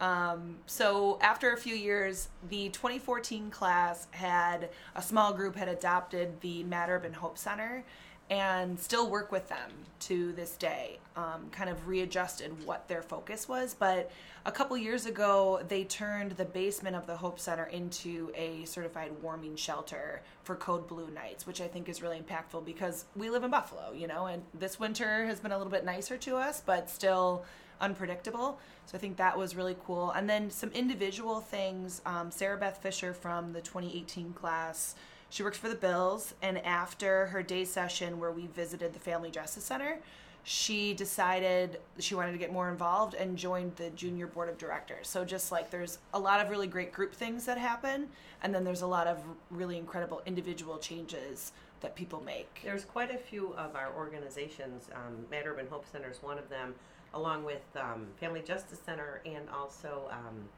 Um, 0.00 0.56
so 0.66 1.18
after 1.22 1.52
a 1.52 1.56
few 1.56 1.76
years, 1.76 2.28
the 2.48 2.70
2014 2.70 3.50
class 3.50 4.08
had 4.10 4.70
a 4.96 5.02
small 5.02 5.32
group 5.32 5.54
had 5.54 5.68
adopted 5.68 6.40
the 6.40 6.64
Matt 6.64 6.90
Urban 6.90 7.12
Hope 7.12 7.38
Center, 7.38 7.84
and 8.32 8.80
still 8.80 9.10
work 9.10 9.30
with 9.30 9.46
them 9.50 9.70
to 10.00 10.32
this 10.32 10.56
day. 10.56 10.98
Um, 11.16 11.50
kind 11.52 11.68
of 11.68 11.86
readjusted 11.86 12.64
what 12.64 12.88
their 12.88 13.02
focus 13.02 13.46
was, 13.46 13.74
but 13.78 14.10
a 14.46 14.50
couple 14.50 14.74
years 14.78 15.04
ago, 15.04 15.60
they 15.68 15.84
turned 15.84 16.32
the 16.32 16.46
basement 16.46 16.96
of 16.96 17.06
the 17.06 17.14
Hope 17.14 17.38
Center 17.38 17.64
into 17.64 18.32
a 18.34 18.64
certified 18.64 19.12
warming 19.20 19.54
shelter 19.54 20.22
for 20.44 20.56
Code 20.56 20.88
Blue 20.88 21.10
nights, 21.10 21.46
which 21.46 21.60
I 21.60 21.68
think 21.68 21.90
is 21.90 22.00
really 22.00 22.18
impactful 22.18 22.64
because 22.64 23.04
we 23.14 23.28
live 23.28 23.44
in 23.44 23.50
Buffalo, 23.50 23.92
you 23.92 24.06
know, 24.06 24.24
and 24.24 24.42
this 24.58 24.80
winter 24.80 25.26
has 25.26 25.38
been 25.38 25.52
a 25.52 25.58
little 25.58 25.70
bit 25.70 25.84
nicer 25.84 26.16
to 26.16 26.36
us, 26.36 26.62
but 26.64 26.88
still 26.88 27.44
unpredictable. 27.82 28.58
So 28.86 28.96
I 28.96 28.98
think 28.98 29.18
that 29.18 29.36
was 29.36 29.54
really 29.54 29.76
cool. 29.84 30.10
And 30.12 30.30
then 30.30 30.50
some 30.50 30.70
individual 30.70 31.40
things. 31.40 32.00
Um, 32.06 32.30
Sarah 32.30 32.56
Beth 32.56 32.82
Fisher 32.82 33.12
from 33.12 33.52
the 33.52 33.60
2018 33.60 34.32
class, 34.32 34.94
she 35.32 35.42
works 35.42 35.56
for 35.56 35.70
the 35.70 35.74
Bills, 35.74 36.34
and 36.42 36.58
after 36.58 37.28
her 37.28 37.42
day 37.42 37.64
session 37.64 38.20
where 38.20 38.30
we 38.30 38.48
visited 38.48 38.92
the 38.92 38.98
Family 38.98 39.30
Justice 39.30 39.64
Center, 39.64 39.98
she 40.44 40.92
decided 40.92 41.80
she 41.98 42.14
wanted 42.14 42.32
to 42.32 42.38
get 42.38 42.52
more 42.52 42.68
involved 42.68 43.14
and 43.14 43.38
joined 43.38 43.74
the 43.76 43.88
junior 43.90 44.26
board 44.26 44.50
of 44.50 44.58
directors. 44.58 45.08
So 45.08 45.24
just 45.24 45.50
like 45.50 45.70
there's 45.70 46.00
a 46.12 46.18
lot 46.18 46.40
of 46.40 46.50
really 46.50 46.66
great 46.66 46.92
group 46.92 47.14
things 47.14 47.46
that 47.46 47.56
happen, 47.56 48.08
and 48.42 48.54
then 48.54 48.62
there's 48.62 48.82
a 48.82 48.86
lot 48.86 49.06
of 49.06 49.22
really 49.50 49.78
incredible 49.78 50.20
individual 50.26 50.76
changes 50.76 51.52
that 51.80 51.96
people 51.96 52.22
make. 52.26 52.60
There's 52.62 52.84
quite 52.84 53.10
a 53.10 53.16
few 53.16 53.54
of 53.54 53.74
our 53.74 53.90
organizations. 53.96 54.90
Um, 54.94 55.24
Matt 55.30 55.46
Urban 55.46 55.66
Hope 55.70 55.86
Center 55.90 56.10
is 56.10 56.22
one 56.22 56.36
of 56.36 56.50
them, 56.50 56.74
along 57.14 57.44
with 57.44 57.64
um, 57.74 58.08
Family 58.20 58.42
Justice 58.42 58.80
Center 58.84 59.22
and 59.24 59.48
also 59.48 60.10
um, 60.10 60.48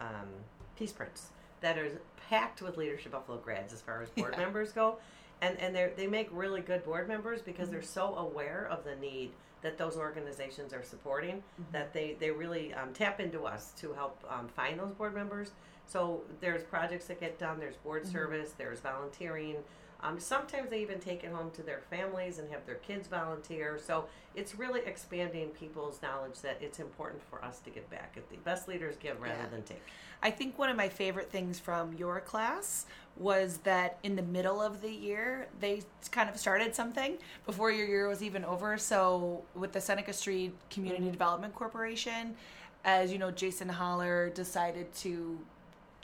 um, 0.00 0.28
Peaceprints, 0.76 1.28
that 1.60 1.78
are 1.78 1.90
packed 2.28 2.62
with 2.62 2.76
Leadership 2.76 3.12
Buffalo 3.12 3.38
grads 3.38 3.72
as 3.72 3.80
far 3.80 4.02
as 4.02 4.08
board 4.10 4.34
Yeah. 4.36 4.44
members 4.44 4.72
go. 4.72 4.98
And, 5.40 5.56
and 5.60 5.74
they 5.74 5.92
they 5.96 6.06
make 6.08 6.28
really 6.32 6.60
good 6.60 6.84
board 6.84 7.06
members 7.06 7.42
because 7.42 7.70
they're 7.70 7.80
so 7.82 8.16
aware 8.16 8.66
of 8.70 8.82
the 8.84 8.96
need 8.96 9.30
that 9.62 9.76
those 9.78 9.96
organizations 9.96 10.72
are 10.72 10.82
supporting, 10.84 11.42
that 11.72 11.92
they, 11.92 12.16
they 12.20 12.30
really 12.30 12.72
um, 12.74 12.92
tap 12.92 13.18
into 13.18 13.42
us 13.44 13.72
to 13.76 13.92
help 13.92 14.16
um, 14.28 14.46
find 14.48 14.78
those 14.78 14.92
board 14.92 15.14
members. 15.14 15.50
So 15.86 16.22
there's 16.40 16.62
projects 16.62 17.06
that 17.06 17.18
get 17.18 17.38
done, 17.40 17.58
there's 17.58 17.76
board 17.76 18.06
service, 18.06 18.52
there's 18.56 18.78
volunteering. 18.80 19.56
Um, 20.00 20.20
sometimes 20.20 20.70
they 20.70 20.80
even 20.80 21.00
take 21.00 21.24
it 21.24 21.32
home 21.32 21.50
to 21.52 21.62
their 21.62 21.80
families 21.90 22.38
and 22.38 22.48
have 22.52 22.64
their 22.66 22.76
kids 22.76 23.08
volunteer. 23.08 23.80
So 23.84 24.06
it's 24.36 24.54
really 24.54 24.80
expanding 24.86 25.48
people's 25.48 26.00
knowledge 26.02 26.38
that 26.42 26.58
it's 26.60 26.78
important 26.78 27.22
for 27.28 27.44
us 27.44 27.58
to 27.60 27.70
give 27.70 27.88
back. 27.90 28.16
The 28.30 28.36
best 28.38 28.68
leaders 28.68 28.96
give 28.96 29.20
rather 29.20 29.34
Yeah. 29.42 29.48
than 29.48 29.62
take. 29.64 29.82
I 30.22 30.30
think 30.30 30.56
one 30.58 30.68
of 30.68 30.76
my 30.76 30.88
favorite 30.88 31.30
things 31.30 31.58
from 31.58 31.92
your 31.94 32.20
class 32.20 32.86
was 33.16 33.58
that 33.58 33.98
in 34.04 34.14
the 34.14 34.22
middle 34.22 34.60
of 34.60 34.82
the 34.82 34.90
year, 34.90 35.48
they 35.60 35.82
kind 36.12 36.28
of 36.30 36.36
started 36.38 36.74
something 36.74 37.18
before 37.44 37.70
your 37.72 37.86
year 37.86 38.08
was 38.08 38.22
even 38.22 38.44
over. 38.44 38.78
So, 38.78 39.42
with 39.54 39.72
the 39.72 39.80
Seneca 39.80 40.12
Street 40.12 40.54
Community 40.70 41.10
Development 41.10 41.52
Corporation, 41.54 42.36
as 42.84 43.10
you 43.12 43.18
know, 43.18 43.30
Jason 43.32 43.68
Holler 43.68 44.30
decided 44.30 44.92
to 44.96 45.38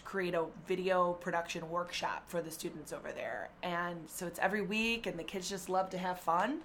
create 0.05 0.35
a 0.35 0.45
video 0.67 1.15
production 1.15 1.69
workshop 1.71 2.25
for 2.29 2.43
the 2.43 2.51
students 2.51 2.93
over 2.93 3.11
there. 3.13 3.49
And 3.63 3.99
so 4.07 4.27
it's 4.27 4.39
every 4.39 4.63
week, 4.63 5.07
and 5.07 5.19
the 5.19 5.25
kids 5.25 5.49
just 5.49 5.69
love 5.69 5.91
to 5.91 5.99
have 5.99 6.21
fun. 6.21 6.61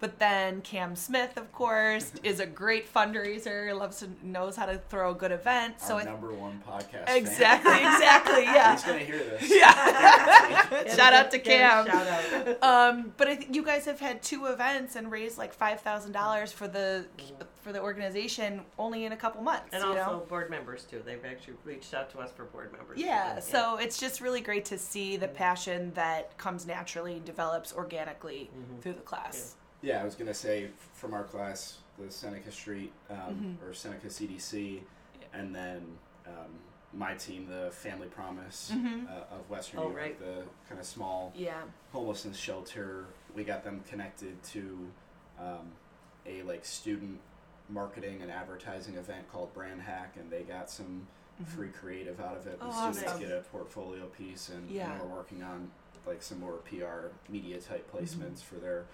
But 0.00 0.20
then 0.20 0.60
Cam 0.60 0.94
Smith, 0.94 1.36
of 1.36 1.50
course, 1.52 2.12
is 2.22 2.38
a 2.38 2.46
great 2.46 2.92
fundraiser. 2.92 3.76
Loves 3.76 3.98
to 3.98 4.08
knows 4.22 4.54
how 4.54 4.66
to 4.66 4.78
throw 4.88 5.10
a 5.10 5.14
good 5.14 5.32
event. 5.32 5.80
So 5.80 5.94
Our 5.94 6.00
I, 6.02 6.04
number 6.04 6.32
one 6.32 6.62
podcast. 6.68 7.06
fan. 7.06 7.16
exactly, 7.16 7.72
exactly, 7.72 8.42
yeah. 8.44 8.72
He's 8.74 8.84
gonna 8.84 8.98
hear 9.00 9.18
this. 9.18 9.50
Yeah. 9.50 10.86
Shout 10.96 11.12
out 11.14 11.30
to 11.32 11.38
Cam. 11.40 11.86
Shout 11.86 12.06
out. 12.06 12.62
Um, 12.62 13.12
but 13.16 13.26
I 13.26 13.34
think 13.34 13.56
you 13.56 13.64
guys 13.64 13.86
have 13.86 13.98
had 13.98 14.22
two 14.22 14.46
events 14.46 14.94
and 14.94 15.10
raised 15.10 15.36
like 15.36 15.52
five 15.52 15.80
thousand 15.80 16.12
dollars 16.12 16.52
for 16.52 16.68
the 16.68 17.06
for 17.62 17.72
the 17.72 17.80
organization 17.80 18.62
only 18.78 19.04
in 19.04 19.12
a 19.12 19.16
couple 19.16 19.42
months. 19.42 19.70
And 19.72 19.82
you 19.82 19.90
also 19.90 20.12
know? 20.12 20.26
board 20.28 20.48
members 20.48 20.84
too. 20.84 21.02
They've 21.04 21.24
actually 21.24 21.54
reached 21.64 21.92
out 21.92 22.08
to 22.12 22.18
us 22.20 22.30
for 22.30 22.44
board 22.44 22.72
members. 22.72 22.98
Yeah, 22.98 23.40
so 23.40 23.78
it's 23.78 23.98
just 23.98 24.20
really 24.20 24.40
great 24.40 24.64
to 24.66 24.78
see 24.78 25.16
the 25.16 25.28
passion 25.28 25.92
that 25.94 26.38
comes 26.38 26.66
naturally 26.66 27.14
and 27.14 27.24
develops 27.24 27.72
organically 27.72 28.48
through 28.80 28.94
the 28.94 29.00
class. 29.00 29.56
Yeah, 29.56 29.67
I 29.84 30.04
was 30.04 30.14
gonna 30.14 30.34
say 30.34 30.68
from 30.94 31.14
our 31.14 31.24
class, 31.24 31.78
the 31.98 32.10
Seneca 32.10 32.50
Street 32.50 32.92
um, 33.10 33.58
or 33.66 33.72
Seneca 33.74 34.06
CDC, 34.08 34.80
and 35.32 35.54
then 35.54 35.82
um, 36.26 36.50
my 36.92 37.14
team, 37.14 37.46
the 37.48 37.70
Family 37.70 38.08
Promise 38.08 38.72
uh, 38.72 39.34
of 39.34 39.48
Western 39.50 39.80
Oh, 39.80 39.84
New 39.84 39.90
York, 39.90 40.00
right. 40.02 40.18
the 40.18 40.42
kind 40.68 40.80
of 40.80 40.86
small 40.86 41.32
Yeah. 41.36 41.62
homelessness 41.92 42.36
shelter. 42.36 43.06
We 43.34 43.44
got 43.44 43.62
them 43.64 43.82
connected 43.88 44.42
to 44.54 44.88
um, 45.38 45.72
a 46.26 46.42
like 46.42 46.64
student 46.64 47.20
marketing 47.68 48.22
and 48.22 48.30
advertising 48.30 48.96
event 48.96 49.30
called 49.30 49.52
Brand 49.54 49.82
Hack, 49.82 50.14
and 50.18 50.30
they 50.30 50.42
got 50.42 50.70
some 50.70 51.06
free 51.44 51.68
creative 51.68 52.18
out 52.20 52.36
of 52.36 52.46
it. 52.46 52.58
The 52.58 52.66
Oh, 52.66 52.70
students 52.92 53.02
awesome. 53.12 53.20
get 53.20 53.30
a 53.30 53.40
portfolio 53.52 54.06
piece, 54.06 54.48
and, 54.48 54.68
and 54.70 55.00
we're 55.00 55.06
working 55.16 55.42
on 55.42 55.70
like 56.06 56.22
some 56.22 56.40
more 56.40 56.54
PR 56.68 57.08
media 57.30 57.58
type 57.60 57.88
placements 57.94 58.42
for 58.42 58.54
their 58.56 58.84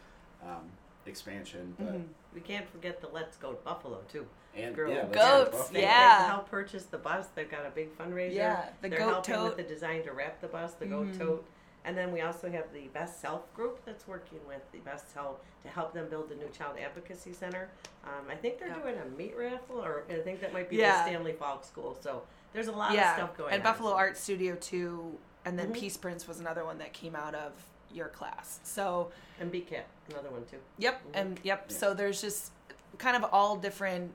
um, 0.46 0.70
expansion. 1.06 1.74
But 1.78 2.00
We 2.34 2.40
can't 2.40 2.68
forget 2.70 3.00
the 3.00 3.08
Let's 3.08 3.36
Go 3.36 3.52
to 3.52 3.62
Buffalo 3.64 4.00
too. 4.10 4.26
and 4.56 4.74
Girl. 4.74 4.90
yeah, 4.90 5.02
let's 5.02 5.14
Goats, 5.14 5.68
go 5.68 5.72
They, 5.74 5.82
Yeah. 5.82 6.22
They 6.22 6.28
help 6.28 6.50
purchase 6.50 6.84
the 6.84 6.98
bus. 6.98 7.26
They've 7.34 7.50
got 7.50 7.66
a 7.66 7.70
big 7.70 7.96
fundraiser. 7.96 8.34
Yeah, 8.34 8.66
the 8.82 8.88
They're 8.88 8.98
goat 8.98 9.10
helping 9.26 9.34
tote. 9.34 9.44
with 9.44 9.56
the 9.68 9.74
design 9.74 10.02
to 10.04 10.12
wrap 10.12 10.40
the 10.40 10.48
bus, 10.48 10.74
the 10.74 10.86
goat 10.86 11.16
tote. 11.18 11.44
And 11.86 11.94
then 11.96 12.12
we 12.12 12.22
also 12.22 12.50
have 12.50 12.72
the 12.72 12.86
Best 12.94 13.20
Self 13.20 13.52
group 13.54 13.84
that's 13.84 14.08
working 14.08 14.38
with 14.48 14.62
the 14.72 14.78
Best 14.78 15.12
Self 15.12 15.36
to 15.64 15.68
help 15.68 15.92
them 15.92 16.08
build 16.08 16.30
a 16.32 16.34
new 16.34 16.48
child 16.48 16.76
advocacy 16.82 17.34
center. 17.34 17.68
Um, 18.04 18.24
I 18.30 18.34
think 18.36 18.58
they're 18.58 18.68
Yeah. 18.68 18.78
doing 18.78 18.94
a 18.98 19.04
meat 19.18 19.34
raffle, 19.36 19.84
or 19.84 20.04
I 20.08 20.14
think 20.20 20.40
that 20.40 20.52
might 20.54 20.70
be 20.70 20.76
Yeah. 20.76 21.02
the 21.04 21.10
Stanley 21.10 21.32
Falk 21.34 21.62
School. 21.62 21.94
So 22.00 22.22
there's 22.54 22.68
a 22.68 22.72
lot 22.72 22.92
yeah, 22.94 23.10
of 23.10 23.16
stuff 23.18 23.36
going 23.36 23.52
and 23.52 23.60
on. 23.62 23.66
And 23.68 23.76
Buffalo 23.76 23.90
so- 23.90 23.96
Art 23.96 24.16
Studio 24.16 24.54
too, 24.56 25.18
and 25.44 25.58
then 25.58 25.72
Mhm. 25.72 25.74
Peaceprints 25.74 26.26
was 26.26 26.40
another 26.40 26.64
one 26.64 26.78
that 26.78 26.94
came 26.94 27.14
out 27.14 27.34
of 27.34 27.52
your 27.94 28.08
class. 28.08 28.60
So 28.64 29.10
and 29.40 29.52
BCAT, 29.52 29.82
another 30.10 30.30
one 30.30 30.44
too. 30.50 30.56
Yep, 30.78 31.00
and 31.14 31.40
yep. 31.42 31.70
So 31.72 31.94
there's 31.94 32.20
just 32.20 32.52
kind 32.98 33.16
of 33.16 33.28
all 33.32 33.56
different 33.56 34.12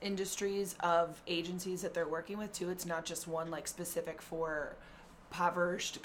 industries 0.00 0.76
of 0.80 1.20
agencies 1.26 1.82
that 1.82 1.94
they're 1.94 2.08
working 2.08 2.38
with 2.38 2.52
too. 2.52 2.70
It's 2.70 2.86
not 2.86 3.04
just 3.04 3.26
one 3.26 3.50
like 3.50 3.66
specific 3.66 4.20
for 4.22 4.76
impoverished 5.32 5.98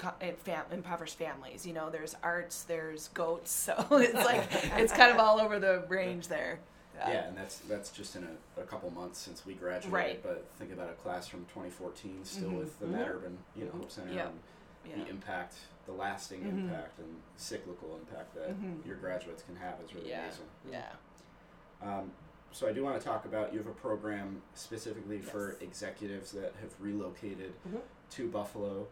fam- 0.44 0.64
impoverished 0.72 1.16
families. 1.18 1.66
You 1.66 1.72
know, 1.74 1.90
there's 1.90 2.16
arts, 2.22 2.64
there's 2.64 3.08
goats. 3.08 3.50
So 3.90 3.96
it's 3.98 4.14
like 4.14 4.46
it's 4.76 4.92
kind 4.92 5.12
of 5.12 5.18
all 5.18 5.40
over 5.40 5.58
the 5.58 5.84
range 5.88 6.28
there. 6.28 6.58
Yeah, 6.98 7.26
and 7.28 7.36
that's 7.36 7.58
that's 7.68 7.90
just 7.90 8.14
in 8.16 8.24
a, 8.24 8.60
a 8.60 8.64
couple 8.64 8.88
months 8.90 9.18
since 9.18 9.44
we 9.44 9.54
graduated. 9.54 9.92
Right. 9.92 10.22
But 10.22 10.46
think 10.58 10.72
about 10.72 10.88
a 10.90 10.92
class 10.92 11.26
from 11.26 11.40
2014, 11.46 12.20
still 12.24 12.50
Mhm. 12.50 12.58
with 12.58 12.78
the 12.78 12.86
Mhm. 12.86 12.90
Matt 12.90 13.08
Urban, 13.08 13.38
you 13.56 13.64
know, 13.64 13.72
Hope 13.72 13.90
Center, 13.90 14.12
Yep. 14.12 14.26
and 14.26 14.38
Yeah. 14.84 14.96
the 15.04 15.10
impact, 15.10 15.54
the 15.86 15.92
lasting 15.92 16.42
Mhm. 16.42 16.48
impact 16.64 16.98
and 16.98 17.20
cyclical 17.36 17.96
impact 17.96 18.34
that 18.34 18.50
Mhm. 18.50 18.84
your 18.86 18.96
graduates 18.96 19.42
can 19.42 19.56
have 19.56 19.80
is 19.80 19.94
really 19.94 20.10
Yeah. 20.10 20.22
amazing. 20.24 20.48
Yeah. 20.70 20.92
Um, 21.80 22.12
so 22.52 22.68
I 22.68 22.72
do 22.72 22.82
want 22.84 23.00
to 23.00 23.04
talk 23.06 23.24
about 23.24 23.52
you 23.52 23.58
have 23.58 23.66
a 23.68 23.72
program 23.74 24.42
specifically 24.54 25.20
for 25.20 25.52
executives 25.60 26.32
that 26.32 26.54
have 26.56 26.74
relocated 26.80 27.54
Mhm. 27.68 27.80
to 28.10 28.28
Buffalo. 28.30 28.88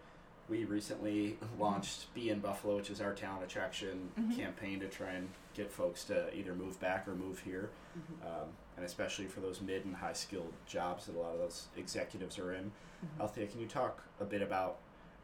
We 0.48 0.64
recently 0.64 1.38
launched 1.58 2.12
Be 2.14 2.30
in 2.30 2.40
Buffalo, 2.40 2.76
which 2.76 2.90
is 2.90 3.00
our 3.00 3.14
talent 3.14 3.44
attraction 3.44 4.10
Mhm. 4.18 4.36
campaign 4.36 4.80
to 4.80 4.88
try 4.88 5.12
and 5.12 5.30
get 5.54 5.70
folks 5.70 6.04
to 6.06 6.34
either 6.36 6.54
move 6.54 6.80
back 6.80 7.06
or 7.06 7.14
move 7.14 7.40
here, 7.40 7.70
Mm-hmm. 7.96 8.26
um, 8.26 8.48
and 8.76 8.84
especially 8.84 9.26
for 9.28 9.40
those 9.40 9.60
mid 9.60 9.84
and 9.84 9.96
high 9.96 10.12
skilled 10.12 10.52
jobs 10.66 11.06
that 11.06 11.14
a 11.14 11.18
lot 11.18 11.32
of 11.34 11.38
those 11.38 11.68
executives 11.76 12.38
are 12.38 12.52
in. 12.52 12.72
Mm-hmm. 13.04 13.20
Althea, 13.20 13.46
can 13.46 13.60
you 13.60 13.68
talk 13.68 14.02
a 14.18 14.24
bit 14.24 14.42
about 14.42 14.78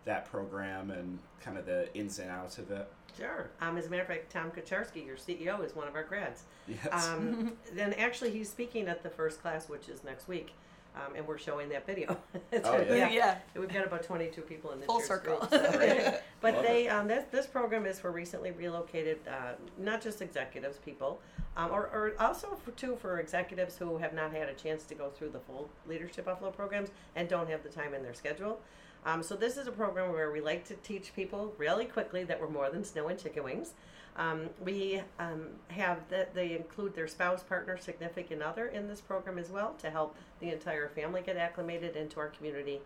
that 0.07 0.25
program 0.31 0.91
and 0.91 1.19
kind 1.43 1.59
of 1.59 1.67
the 1.67 1.93
ins 1.95 2.19
and 2.19 2.31
outs 2.31 2.57
of 2.59 2.71
it? 2.71 2.89
Sure. 3.19 3.51
Um, 3.61 3.77
as 3.77 3.87
a 3.87 3.91
matter 3.91 4.03
of 4.03 4.09
fact, 4.09 4.31
Tom 4.33 4.51
Kucharski, 4.51 5.05
your 5.05 5.17
CEO, 5.17 5.65
is 5.65 5.75
one 5.77 5.87
of 5.89 5.95
our 5.95 6.05
grads. 6.05 6.45
Yes. 6.67 6.89
Um, 7.09 7.53
then 7.75 7.93
actually, 7.95 8.31
he's 8.31 8.49
speaking 8.49 8.89
at 8.89 9.03
the 9.03 9.11
first 9.11 9.43
class, 9.43 9.69
which 9.69 9.89
is 9.89 10.05
next 10.05 10.29
week, 10.29 10.53
um, 10.95 11.15
and 11.17 11.27
we're 11.27 11.39
showing 11.39 11.69
that 11.71 11.87
video. 11.87 12.17
It's 12.53 12.67
Oh, 12.69 12.75
a- 12.77 12.97
yeah. 12.97 13.09
Yeah. 13.11 13.39
We've 13.55 13.73
got 13.73 13.87
about 13.87 14.03
22 14.05 14.41
people 14.43 14.71
in 14.73 14.79
this 14.81 14.87
Full 14.87 15.01
circle. 15.01 15.39
group, 15.39 15.51
so- 15.51 16.19
but 16.41 16.55
Love 16.55 16.63
they 16.65 16.89
um, 16.89 17.09
this 17.09 17.25
this 17.33 17.47
program 17.47 17.85
is 17.87 17.99
for 17.99 18.11
recently 18.13 18.51
relocated, 18.53 19.19
uh, 19.29 19.53
not 19.79 20.01
just 20.03 20.21
executives, 20.23 20.77
people, 20.79 21.21
um, 21.57 21.71
or, 21.73 21.85
or 21.89 22.13
also 22.21 22.57
for 22.65 22.71
too 22.73 22.97
for 23.01 23.19
executives 23.19 23.77
who 23.79 23.97
have 23.97 24.13
not 24.13 24.31
had 24.33 24.49
a 24.51 24.55
chance 24.55 24.85
to 24.85 24.95
go 24.95 25.09
through 25.11 25.31
the 25.31 25.41
full 25.41 25.69
Leadership 25.87 26.27
Buffalo 26.27 26.51
programs 26.51 26.91
and 27.17 27.29
don't 27.31 27.49
have 27.49 27.63
the 27.63 27.71
time 27.71 27.95
in 27.95 28.03
their 28.03 28.15
schedule. 28.15 28.61
Um, 29.07 29.23
so 29.23 29.37
this 29.37 29.57
is 29.57 29.69
a 29.69 29.73
program 29.73 30.13
where 30.13 30.33
we 30.33 30.41
like 30.41 30.65
to 30.65 30.75
teach 30.75 31.15
people 31.15 31.55
really 31.59 31.85
quickly 31.85 32.25
that 32.25 32.41
we're 32.41 32.51
more 32.51 32.69
than 32.71 32.83
snow 32.83 33.07
and 33.07 33.17
chicken 33.17 33.45
wings. 33.45 33.73
Um, 34.17 34.51
we 34.61 35.01
um, 35.21 35.47
have 35.69 36.01
that 36.09 36.35
they 36.35 36.57
include 36.57 36.97
their 36.97 37.07
spouse, 37.07 37.45
partner, 37.45 37.79
significant 37.79 38.43
other 38.43 38.67
in 38.67 38.89
this 38.89 39.01
program 39.01 39.39
as 39.39 39.49
well 39.49 39.75
to 39.79 39.91
help 39.91 40.17
the 40.41 40.49
entire 40.49 40.89
family 40.89 41.23
get 41.25 41.37
acclimated 41.37 41.95
into 41.95 42.19
our 42.19 42.29
community. 42.29 42.81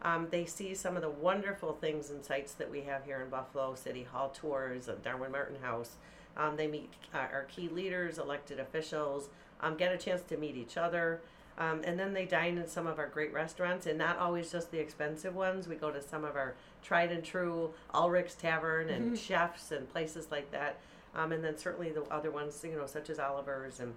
Um, 0.00 0.28
they 0.30 0.46
see 0.46 0.74
some 0.74 0.96
of 0.96 1.02
the 1.02 1.10
wonderful 1.10 1.74
things 1.74 2.08
and 2.08 2.24
sites 2.24 2.54
that 2.54 2.70
we 2.70 2.80
have 2.82 3.04
here 3.04 3.20
in 3.20 3.28
Buffalo 3.28 3.74
City 3.74 4.04
Hall 4.04 4.30
tours 4.30 4.88
Darwin 5.02 5.32
Martin 5.32 5.60
House. 5.60 5.96
Um, 6.38 6.56
they 6.56 6.68
meet 6.68 6.90
uh, 7.14 7.18
our 7.18 7.44
key 7.50 7.68
leaders, 7.68 8.18
elected 8.18 8.60
officials, 8.60 9.28
um, 9.60 9.76
get 9.76 9.92
a 9.92 9.98
chance 9.98 10.22
to 10.22 10.38
meet 10.38 10.56
each 10.56 10.78
other. 10.78 11.20
Um, 11.58 11.80
and 11.84 11.98
then 11.98 12.12
they 12.12 12.26
dine 12.26 12.58
in 12.58 12.68
some 12.68 12.86
of 12.86 12.98
our 12.98 13.08
great 13.08 13.32
restaurants, 13.32 13.86
and 13.86 13.98
not 13.98 14.18
always 14.18 14.52
just 14.52 14.70
the 14.70 14.78
expensive 14.78 15.34
ones. 15.34 15.66
We 15.66 15.76
go 15.76 15.90
to 15.90 16.02
some 16.02 16.24
of 16.24 16.36
our 16.36 16.54
tried 16.82 17.10
and 17.10 17.24
true 17.24 17.72
Ulrich's 17.94 18.34
Tavern 18.34 18.90
and 18.90 19.18
chefs 19.18 19.72
and 19.72 19.88
places 19.88 20.28
like 20.30 20.50
that. 20.52 20.78
Um, 21.14 21.32
and 21.32 21.42
then 21.42 21.56
certainly 21.56 21.90
the 21.90 22.02
other 22.04 22.30
ones, 22.30 22.62
you 22.62 22.76
know, 22.76 22.86
such 22.86 23.08
as 23.08 23.18
Oliver's. 23.18 23.80
And 23.80 23.94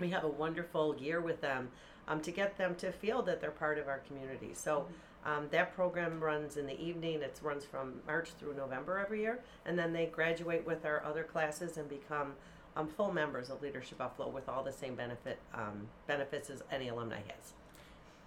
we 0.00 0.10
have 0.10 0.24
a 0.24 0.28
wonderful 0.28 0.96
year 0.96 1.20
with 1.20 1.40
them 1.40 1.68
um, 2.08 2.20
to 2.22 2.32
get 2.32 2.58
them 2.58 2.74
to 2.76 2.90
feel 2.90 3.22
that 3.22 3.40
they're 3.40 3.52
part 3.52 3.78
of 3.78 3.86
our 3.86 3.98
community. 3.98 4.50
So 4.54 4.86
um, 5.24 5.46
that 5.50 5.74
program 5.74 6.18
runs 6.18 6.56
in 6.56 6.66
the 6.66 6.80
evening. 6.82 7.22
It 7.22 7.38
runs 7.42 7.64
from 7.64 8.00
March 8.06 8.30
through 8.38 8.54
November 8.56 8.98
every 8.98 9.20
year, 9.20 9.40
and 9.64 9.78
then 9.78 9.92
they 9.92 10.06
graduate 10.06 10.66
with 10.66 10.84
our 10.84 11.04
other 11.04 11.22
classes 11.22 11.76
and 11.76 11.88
become 11.88 12.32
um, 12.76 12.86
full 12.88 13.12
members 13.12 13.50
of 13.50 13.62
Leadership 13.62 13.98
Buffalo 13.98 14.28
with 14.28 14.48
all 14.48 14.62
the 14.62 14.72
same 14.72 14.94
benefit 14.94 15.38
um, 15.54 15.86
benefits 16.06 16.50
as 16.50 16.62
any 16.70 16.88
alumni 16.88 17.16
has. 17.28 17.52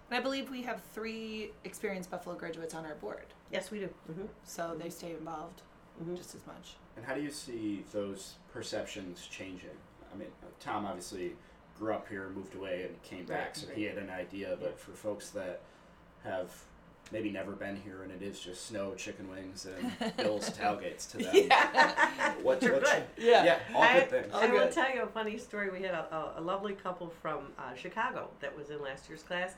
And 0.09 0.19
I 0.19 0.21
believe 0.21 0.49
we 0.49 0.61
have 0.63 0.81
three 0.93 1.51
experienced 1.63 2.11
Buffalo 2.11 2.35
graduates 2.35 2.73
on 2.75 2.85
our 2.85 2.95
board, 2.95 3.25
Yes, 3.51 3.71
we 3.71 3.79
do. 3.79 3.87
hmm 4.11 4.25
so 4.43 4.75
they 4.77 4.89
stay 4.89 5.11
involved 5.11 5.61
Mhm. 6.03 6.17
just 6.17 6.35
as 6.35 6.45
much. 6.47 6.75
And 6.97 7.05
how 7.05 7.13
do 7.15 7.21
you 7.21 7.31
see 7.31 7.83
those 7.91 8.35
perceptions 8.51 9.25
changing? 9.27 9.77
I 10.13 10.17
mean, 10.17 10.31
Tom 10.59 10.85
obviously 10.85 11.35
grew 11.77 11.93
up 11.93 12.07
here, 12.07 12.29
moved 12.29 12.53
away, 12.55 12.83
and 12.83 13.01
came 13.03 13.25
back, 13.25 13.47
Right, 13.47 13.57
so 13.57 13.67
right. 13.67 13.77
he 13.77 13.83
had 13.85 13.97
an 13.97 14.09
idea. 14.09 14.57
But 14.59 14.71
Yeah. 14.71 14.75
for 14.77 14.91
folks 14.91 15.29
that 15.31 15.61
have 16.23 16.51
maybe 17.11 17.29
never 17.29 17.51
been 17.51 17.75
here 17.75 18.03
and 18.03 18.11
it 18.11 18.21
is 18.25 18.39
just 18.39 18.65
snow, 18.67 18.93
chicken 18.95 19.29
wings, 19.29 19.65
and 19.67 20.15
Bill's 20.17 20.49
tailgates 20.51 21.09
to 21.11 21.17
them. 21.17 21.29
Yeah. 21.33 22.33
What, 22.41 22.59
They're 22.59 22.73
what 22.73 22.83
good. 22.83 23.03
Yeah. 23.17 23.43
yeah, 23.43 23.59
all 23.75 23.83
I, 23.83 23.99
good 23.99 24.09
things. 24.09 24.27
I 24.33 24.47
will 24.47 24.59
good. 24.59 24.71
tell 24.71 24.93
you 24.93 25.03
a 25.03 25.07
funny 25.07 25.37
story. 25.37 25.69
We 25.69 25.81
had 25.83 25.93
a, 25.93 26.13
a, 26.15 26.33
a 26.39 26.41
lovely 26.41 26.73
couple 26.73 27.09
from 27.21 27.39
uh, 27.57 27.73
Chicago 27.75 28.29
that 28.39 28.55
was 28.57 28.69
in 28.69 28.81
last 28.81 29.07
year's 29.09 29.23
class, 29.23 29.53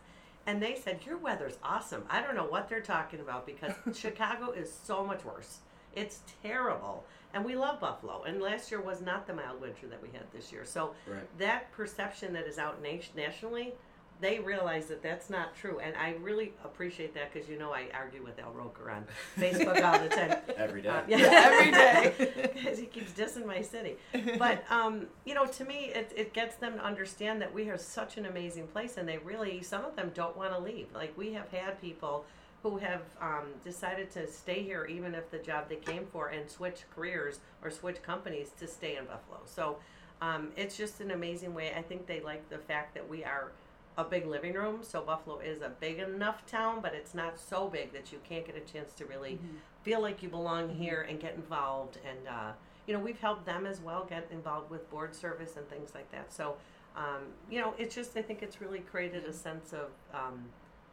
and 0.47 0.61
they 0.61 0.75
said, 0.75 0.99
Your 1.05 1.17
weather's 1.17 1.57
awesome. 1.63 2.03
I 2.09 2.21
don't 2.21 2.35
know 2.35 2.45
what 2.45 2.67
they're 2.69 2.81
talking 2.81 3.19
about 3.21 3.45
because 3.45 3.73
Chicago 3.97 4.51
is 4.51 4.71
so 4.71 5.03
much 5.05 5.23
worse. 5.25 5.59
It's 5.95 6.19
terrible. 6.43 7.05
And 7.33 7.43
we 7.43 7.55
love 7.55 7.79
Buffalo. 7.79 8.23
And 8.23 8.41
last 8.41 8.69
year 8.71 8.79
was 8.81 9.01
not 9.01 9.27
the 9.27 9.33
mild 9.33 9.59
winter 9.61 9.87
that 9.87 10.01
we 10.01 10.09
had 10.09 10.23
this 10.33 10.51
year. 10.51 10.63
So 10.65 10.91
Right. 11.07 11.19
that 11.39 11.71
perception 11.73 12.31
that 12.33 12.47
is 12.47 12.57
out 12.57 12.81
nation- 12.81 13.13
nationally, 13.15 13.73
they 14.21 14.39
realize 14.39 14.87
that 14.87 15.03
that's 15.03 15.29
not 15.29 15.55
true. 15.55 15.79
And 15.79 15.95
I 15.95 16.15
really 16.21 16.53
appreciate 16.63 17.13
that 17.15 17.33
because 17.33 17.49
you 17.49 17.57
know 17.57 17.71
I 17.71 17.87
argue 17.93 18.23
with 18.23 18.39
Al 18.39 18.51
Roker 18.51 18.89
on 18.89 19.05
Facebook 19.37 19.83
all 19.83 19.99
the 19.99 20.09
time. 20.09 20.37
Every 20.57 20.81
day. 20.81 20.89
Um, 20.95 21.03
every 21.09 21.71
day. 21.71 22.13
because 22.53 22.79
he 22.79 22.85
keeps 22.85 23.11
dissing 23.11 23.45
my 23.45 23.61
city. 23.61 23.97
But 24.37 24.63
um, 24.71 25.07
you 25.25 25.33
know, 25.33 25.45
to 25.45 25.65
me, 25.65 25.91
it, 25.93 26.11
it 26.15 26.33
gets 26.33 26.55
them 26.55 26.75
to 26.75 26.83
understand 26.83 27.41
that 27.41 27.53
we 27.53 27.69
are 27.69 27.77
such 27.77 28.17
an 28.17 28.25
amazing 28.25 28.67
place, 28.67 28.97
and 28.97 29.07
they 29.07 29.17
really, 29.17 29.61
some 29.61 29.83
of 29.83 29.95
them 29.95 30.11
don't 30.13 30.37
want 30.37 30.53
to 30.53 30.59
leave. 30.59 30.87
Like 30.93 31.17
we 31.17 31.33
have 31.33 31.49
had 31.49 31.81
people 31.81 32.25
who 32.63 32.77
have 32.77 33.01
um, 33.21 33.45
decided 33.63 34.09
to 34.11 34.27
stay 34.27 34.63
here, 34.63 34.85
even 34.85 35.13
if 35.13 35.29
the 35.29 35.37
job 35.37 35.69
they 35.69 35.75
came 35.75 36.05
for, 36.11 36.29
and 36.29 36.49
switch 36.49 36.81
careers 36.95 37.39
or 37.63 37.69
switch 37.69 38.01
companies 38.01 38.51
to 38.59 38.67
stay 38.67 38.97
in 38.97 39.05
Buffalo. 39.05 39.41
So 39.45 39.77
um, 40.21 40.49
it's 40.55 40.77
just 40.77 41.01
an 41.01 41.11
amazing 41.11 41.53
way. 41.53 41.73
I 41.77 41.81
think 41.81 42.07
they 42.07 42.21
like 42.21 42.49
the 42.49 42.57
fact 42.57 42.95
that 42.95 43.07
we 43.07 43.23
are 43.23 43.51
a 43.97 44.03
big 44.03 44.25
living 44.25 44.53
room. 44.53 44.79
So 44.81 45.01
Buffalo 45.01 45.39
is 45.39 45.61
a 45.61 45.69
big 45.79 45.99
enough 45.99 46.45
town, 46.45 46.79
but 46.81 46.93
it's 46.93 47.13
not 47.13 47.39
so 47.39 47.67
big 47.67 47.93
that 47.93 48.11
you 48.11 48.19
can't 48.27 48.45
get 48.45 48.55
a 48.57 48.71
chance 48.71 48.93
to 48.93 49.05
really 49.05 49.39
feel 49.83 50.01
like 50.01 50.21
you 50.21 50.29
belong 50.29 50.69
here 50.69 51.05
and 51.09 51.19
get 51.19 51.35
involved. 51.35 51.97
And 52.07 52.27
uh, 52.27 52.51
you 52.87 52.93
know, 52.93 52.99
we've 52.99 53.19
helped 53.19 53.45
them 53.45 53.65
as 53.65 53.79
well 53.81 54.05
get 54.07 54.27
involved 54.31 54.69
with 54.69 54.89
board 54.89 55.15
service 55.15 55.57
and 55.57 55.67
things 55.69 55.91
like 55.95 56.11
that. 56.11 56.33
So 56.33 56.55
um, 56.95 57.23
you 57.49 57.59
know, 57.59 57.73
it's 57.77 57.95
just 57.95 58.15
I 58.15 58.21
think 58.21 58.41
it's 58.41 58.61
really 58.61 58.79
created 58.79 59.25
a 59.25 59.33
sense 59.33 59.73
of 59.73 59.89
um, 60.13 60.45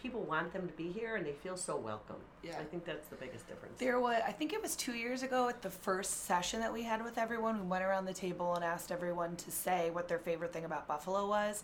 people 0.02 0.21
want 0.23 0.52
them 0.52 0.66
to 0.66 0.75
be 0.75 0.90
here 0.90 1.14
and 1.14 1.25
they 1.25 1.32
feel 1.32 1.56
so 1.56 1.76
welcome. 1.76 2.16
Yeah. 2.42 2.59
I 2.59 2.64
think 2.64 2.85
that's 2.85 3.09
the 3.09 3.14
biggest 3.14 3.47
difference. 3.47 3.78
There 3.78 4.00
was, 4.00 4.21
I 4.26 4.32
think 4.32 4.52
it 4.52 4.61
was 4.61 4.75
two 4.75 4.94
years 4.94 5.23
ago 5.23 5.49
at 5.49 5.62
the 5.62 5.71
first 5.71 6.25
session 6.25 6.59
that 6.61 6.73
we 6.73 6.82
had 6.82 7.04
with 7.04 7.18
everyone. 7.18 7.61
We 7.61 7.66
went 7.68 7.85
around 7.85 8.06
the 8.06 8.12
table 8.12 8.54
and 8.54 8.64
asked 8.64 8.90
everyone 8.90 9.37
to 9.37 9.50
say 9.52 9.90
what 9.90 10.09
their 10.09 10.18
favorite 10.18 10.52
thing 10.52 10.64
about 10.64 10.88
Buffalo 10.88 11.28
was. 11.28 11.62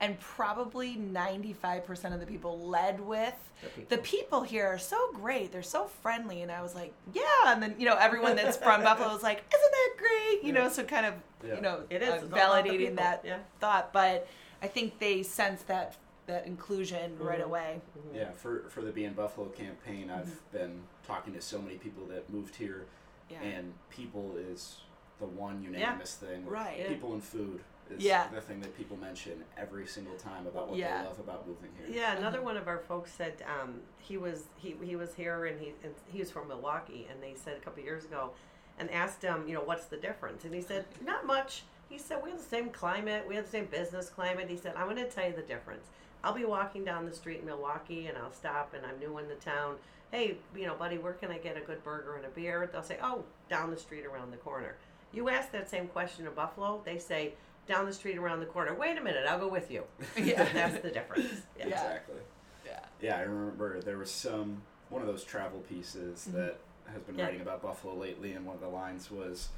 And 0.00 0.20
probably 0.20 0.96
95% 0.96 2.12
of 2.12 2.20
the 2.20 2.26
people 2.26 2.60
led 2.60 3.00
with 3.00 3.34
The 3.62 3.68
people. 3.70 3.96
the 3.96 4.02
people 4.02 4.42
here 4.42 4.66
are 4.66 4.78
so 4.78 5.10
great. 5.12 5.52
They're 5.52 5.62
so 5.62 5.86
friendly. 6.02 6.42
And 6.42 6.52
I 6.52 6.60
was 6.62 6.74
like, 6.74 6.92
yeah. 7.14 7.22
And 7.46 7.62
then, 7.62 7.74
you 7.78 7.86
know, 7.86 7.96
everyone 7.96 8.36
that's 8.36 8.56
from 8.58 8.82
Buffalo 8.84 9.12
was 9.12 9.22
like, 9.22 9.42
isn't 9.54 9.72
that 9.72 9.90
great? 9.96 10.44
You 10.44 10.52
know, 10.52 10.68
so 10.68 10.84
kind 10.84 11.06
of, 11.06 11.14
Yeah. 11.46 11.54
you 11.56 11.60
know, 11.62 11.84
It 11.88 12.02
is. 12.02 12.08
uh, 12.10 12.12
It's 12.14 12.22
all 12.24 12.28
about 12.28 12.64
the 12.64 12.70
validating 12.70 12.96
that 12.96 13.22
Yeah. 13.24 13.38
thought. 13.60 13.92
But 13.92 14.26
I 14.62 14.66
think 14.68 14.98
they 14.98 15.22
sense 15.22 15.62
that 15.62 15.96
that 16.26 16.44
inclusion 16.46 17.16
right 17.20 17.38
Mhm. 17.40 17.44
away. 17.44 17.80
Yeah, 18.12 18.32
for 18.32 18.68
for 18.68 18.80
the 18.82 18.90
Be 18.90 19.04
in 19.04 19.14
Buffalo 19.14 19.46
campaign, 19.48 20.10
I've 20.10 20.26
Mm-hmm. 20.26 20.56
been 20.58 20.82
talking 21.06 21.32
to 21.34 21.40
so 21.40 21.58
many 21.60 21.76
people 21.76 22.04
that 22.06 22.28
moved 22.28 22.56
here, 22.56 22.86
Yeah. 23.30 23.40
and 23.42 23.74
people 23.90 24.36
is 24.36 24.80
the 25.20 25.26
one 25.26 25.62
unanimous 25.62 26.16
thing. 26.16 26.44
Right. 26.44 26.80
Yeah. 26.80 26.88
People 26.88 27.12
and 27.12 27.22
food 27.22 27.62
is 27.90 28.02
Yeah. 28.02 28.28
the 28.28 28.40
thing 28.40 28.60
that 28.60 28.76
people 28.76 28.96
mention 28.96 29.44
every 29.56 29.86
single 29.86 30.16
time 30.16 30.46
about 30.46 30.68
what 30.68 30.78
Yeah. 30.78 31.02
they 31.02 31.08
love 31.08 31.18
about 31.20 31.46
moving 31.46 31.70
here. 31.76 31.86
Yeah, 31.88 32.16
another 32.16 32.38
Uh-huh. 32.38 32.46
one 32.46 32.56
of 32.56 32.68
our 32.68 32.78
folks 32.78 33.12
said 33.12 33.42
um, 33.60 33.80
he 33.98 34.16
was 34.16 34.44
he, 34.56 34.76
he 34.82 34.96
was 34.96 35.14
here 35.14 35.46
and 35.46 35.60
he 35.60 35.74
and 35.82 35.94
he 36.06 36.18
was 36.20 36.30
from 36.30 36.48
Milwaukee 36.48 37.06
and 37.10 37.22
they 37.22 37.34
said 37.34 37.56
a 37.56 37.60
couple 37.60 37.82
years 37.82 38.04
ago 38.04 38.32
and 38.78 38.90
asked 38.90 39.22
him 39.22 39.46
you 39.48 39.54
know 39.54 39.62
what's 39.62 39.86
the 39.86 39.96
difference 39.96 40.44
and 40.44 40.54
he 40.54 40.60
said 40.62 40.84
not 41.02 41.26
much. 41.26 41.62
He 41.88 41.98
said 41.98 42.22
we 42.22 42.30
have 42.30 42.38
the 42.40 42.44
same 42.44 42.70
climate, 42.70 43.26
we 43.28 43.36
have 43.36 43.44
the 43.44 43.50
same 43.50 43.66
business 43.66 44.08
climate. 44.10 44.48
He 44.48 44.56
said 44.56 44.74
I'm 44.76 44.86
going 44.86 44.96
to 44.96 45.08
tell 45.10 45.26
you 45.28 45.34
the 45.36 45.42
difference. 45.42 45.86
I'll 46.24 46.32
be 46.34 46.44
walking 46.44 46.84
down 46.84 47.04
the 47.06 47.14
street 47.14 47.40
in 47.40 47.46
Milwaukee 47.46 48.08
and 48.08 48.18
I'll 48.18 48.32
stop 48.32 48.74
and 48.74 48.84
I'm 48.84 48.98
new 48.98 49.18
in 49.18 49.28
the 49.28 49.36
town. 49.36 49.76
Hey, 50.10 50.38
you 50.56 50.66
know, 50.66 50.74
buddy, 50.74 50.98
where 50.98 51.12
can 51.12 51.30
I 51.30 51.38
get 51.38 51.56
a 51.56 51.60
good 51.60 51.82
burger 51.84 52.16
and 52.16 52.24
a 52.24 52.28
beer? 52.28 52.68
They'll 52.72 52.82
say, 52.82 52.98
oh, 53.02 53.24
down 53.48 53.70
the 53.70 53.76
street 53.76 54.04
around 54.06 54.30
the 54.32 54.36
corner. 54.38 54.76
You 55.12 55.28
ask 55.28 55.50
that 55.52 55.68
same 55.68 55.86
question 55.88 56.26
in 56.26 56.32
Buffalo, 56.32 56.80
they 56.84 56.98
say 56.98 57.34
down 57.66 57.84
the 57.86 57.92
street 57.92 58.16
around 58.18 58.40
the 58.40 58.46
corner. 58.46 58.74
Wait 58.74 58.96
a 58.96 59.00
minute, 59.02 59.24
I'll 59.28 59.38
go 59.38 59.48
with 59.48 59.70
you. 59.70 59.84
Yeah. 60.16 60.44
That's 60.52 60.80
the 60.82 60.90
difference. 60.90 61.28
Yeah. 61.58 61.66
Yeah. 61.68 61.74
Exactly. 61.74 62.20
Yeah. 62.64 62.80
Yeah, 63.00 63.16
I 63.18 63.20
remember 63.22 63.80
there 63.80 63.98
was 63.98 64.10
some 64.10 64.62
one 64.88 65.02
of 65.02 65.08
those 65.08 65.24
travel 65.24 65.60
pieces 65.60 66.26
Mm-hmm. 66.28 66.36
that 66.38 66.56
has 66.92 67.02
been 67.02 67.16
Yeah. 67.18 67.24
writing 67.24 67.40
about 67.40 67.62
Buffalo 67.62 67.94
lately, 67.94 68.32
and 68.32 68.46
one 68.46 68.54
of 68.54 68.60
the 68.62 68.68
lines 68.68 69.10
was, 69.10 69.48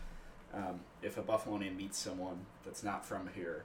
um, 0.54 0.80
"If 1.02 1.18
a 1.18 1.22
Buffalonian 1.22 1.76
meets 1.76 1.98
someone 1.98 2.46
that's 2.64 2.82
not 2.82 3.04
from 3.04 3.28
here, 3.34 3.64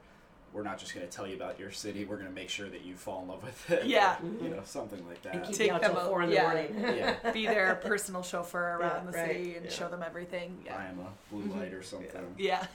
we're 0.51 0.63
not 0.63 0.77
just 0.77 0.93
going 0.93 1.08
to 1.08 1.12
tell 1.12 1.25
you 1.25 1.36
about 1.38 1.58
your 1.60 1.71
city. 1.71 2.03
We're 2.03 2.17
going 2.17 2.27
to 2.27 2.34
make 2.36 2.49
sure 2.49 2.67
that 2.69 2.84
you 2.84 2.95
fall 2.95 3.21
in 3.21 3.29
love 3.29 3.41
with 3.43 3.71
it." 3.71 3.86
Yeah. 3.86 4.17
you 4.41 4.49
know, 4.49 4.60
something 4.65 4.99
like 5.08 5.19
And 5.32 5.41
that. 5.41 5.47
keep 5.47 5.56
Take 5.56 5.67
you 5.69 5.73
out 5.75 5.82
till 5.82 5.95
four 5.95 6.21
in 6.23 6.29
the 6.29 6.36
yeah. 6.36 6.43
morning. 6.43 6.75
yeah, 6.97 7.32
be 7.32 7.45
their 7.45 7.75
personal 7.75 8.21
chauffeur 8.23 8.77
around 8.79 9.06
Yeah, 9.06 9.12
the 9.12 9.17
right, 9.17 9.27
city 9.29 9.56
and 9.56 9.65
yeah. 9.65 9.71
show 9.71 9.88
them 9.88 10.03
everything. 10.06 10.58
buy 10.67 10.73
Yeah. 10.73 10.89
'em 10.89 10.99
a 10.99 11.34
blue 11.34 11.53
light 11.58 11.73
or 11.73 11.82
something. 11.84 12.36
Yeah. 12.38 12.65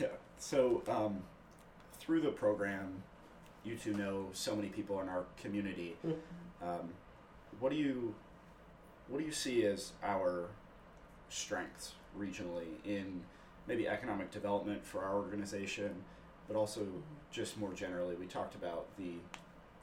Yeah. 0.00 0.06
So 0.38 0.82
um, 0.88 1.22
through 1.98 2.20
the 2.20 2.30
program, 2.30 3.02
you 3.64 3.76
two 3.76 3.94
know 3.94 4.26
so 4.32 4.54
many 4.54 4.68
people 4.68 5.00
in 5.00 5.08
our 5.08 5.24
community. 5.40 5.96
Um, 6.62 6.90
what 7.60 7.70
do 7.70 7.76
you 7.76 8.14
what 9.08 9.18
do 9.18 9.24
you 9.24 9.32
see 9.32 9.64
as 9.64 9.92
our 10.02 10.46
strengths 11.28 11.92
regionally 12.18 12.66
in 12.84 13.22
maybe 13.66 13.88
economic 13.88 14.30
development 14.30 14.84
for 14.84 15.02
our 15.02 15.16
organization, 15.16 15.94
but 16.46 16.56
also 16.56 16.86
just 17.30 17.58
more 17.58 17.72
generally? 17.72 18.14
We 18.14 18.26
talked 18.26 18.54
about 18.54 18.86
the 18.96 19.12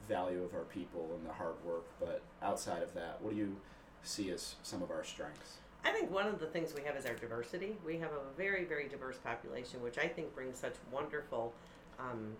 value 0.07 0.43
of 0.43 0.53
our 0.53 0.63
people 0.65 1.09
and 1.15 1.27
the 1.27 1.33
hard 1.33 1.55
work, 1.65 1.85
but 1.99 2.21
outside 2.41 2.83
of 2.83 2.93
that, 2.93 3.17
what 3.21 3.31
do 3.33 3.37
you 3.37 3.55
see 4.03 4.29
as 4.31 4.55
some 4.63 4.83
of 4.83 4.91
our 4.91 5.03
strengths? 5.03 5.57
I 5.85 5.91
think 5.91 6.11
one 6.11 6.27
of 6.27 6.39
the 6.39 6.47
things 6.47 6.73
we 6.73 6.81
have 6.83 6.95
is 6.95 7.05
our 7.05 7.13
diversity. 7.13 7.77
We 7.85 7.97
have 7.99 8.11
a 8.11 8.35
very, 8.35 8.65
very 8.65 8.87
diverse 8.87 9.17
population, 9.17 9.81
which 9.83 9.99
I 9.99 10.07
think 10.07 10.33
brings 10.33 10.57
such 10.57 10.73
wonderful 10.91 11.53
um, 11.99 12.33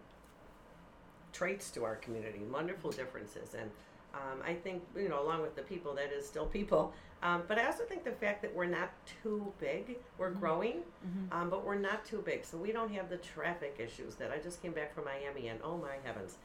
traits 1.31 1.69
to 1.71 1.83
our 1.83 1.95
community, 1.97 2.39
wonderful 2.51 2.89
differences. 2.89 3.53
And 3.53 3.69
um, 4.15 4.41
I 4.43 4.55
think, 4.55 4.81
you 4.95 5.09
know, 5.09 5.21
along 5.21 5.43
with 5.43 5.55
the 5.55 5.61
people, 5.61 5.93
that 5.93 6.11
is 6.11 6.25
still 6.25 6.47
people. 6.47 6.91
Um, 7.21 7.43
but 7.47 7.59
I 7.59 7.67
also 7.67 7.83
think 7.83 8.03
the 8.03 8.11
fact 8.11 8.41
that 8.41 8.53
we're 8.53 8.65
not 8.65 8.91
too 9.21 9.53
big, 9.59 9.97
we're 10.17 10.31
growing, 10.31 10.81
um, 11.31 11.49
but 11.49 11.63
we're 11.63 11.77
not 11.77 12.03
too 12.03 12.23
big. 12.25 12.45
So 12.45 12.57
we 12.57 12.71
don't 12.71 12.91
have 12.93 13.09
the 13.09 13.17
traffic 13.17 13.75
issues 13.79 14.15
that 14.15 14.31
I 14.31 14.37
just 14.37 14.61
came 14.61 14.71
back 14.71 14.93
from 14.95 15.05
Miami 15.05 15.49
and 15.49 15.59
oh 15.63 15.77
my 15.77 15.95
heavens. 16.03 16.37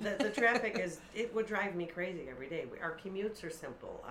The, 0.00 0.16
the 0.18 0.30
traffic 0.30 0.78
is, 0.82 1.00
it 1.14 1.34
would 1.34 1.46
drive 1.46 1.74
me 1.74 1.86
crazy 1.86 2.28
every 2.30 2.48
day. 2.48 2.66
Our 2.82 2.98
commutes 3.02 3.42
are 3.42 3.50
simple. 3.50 4.04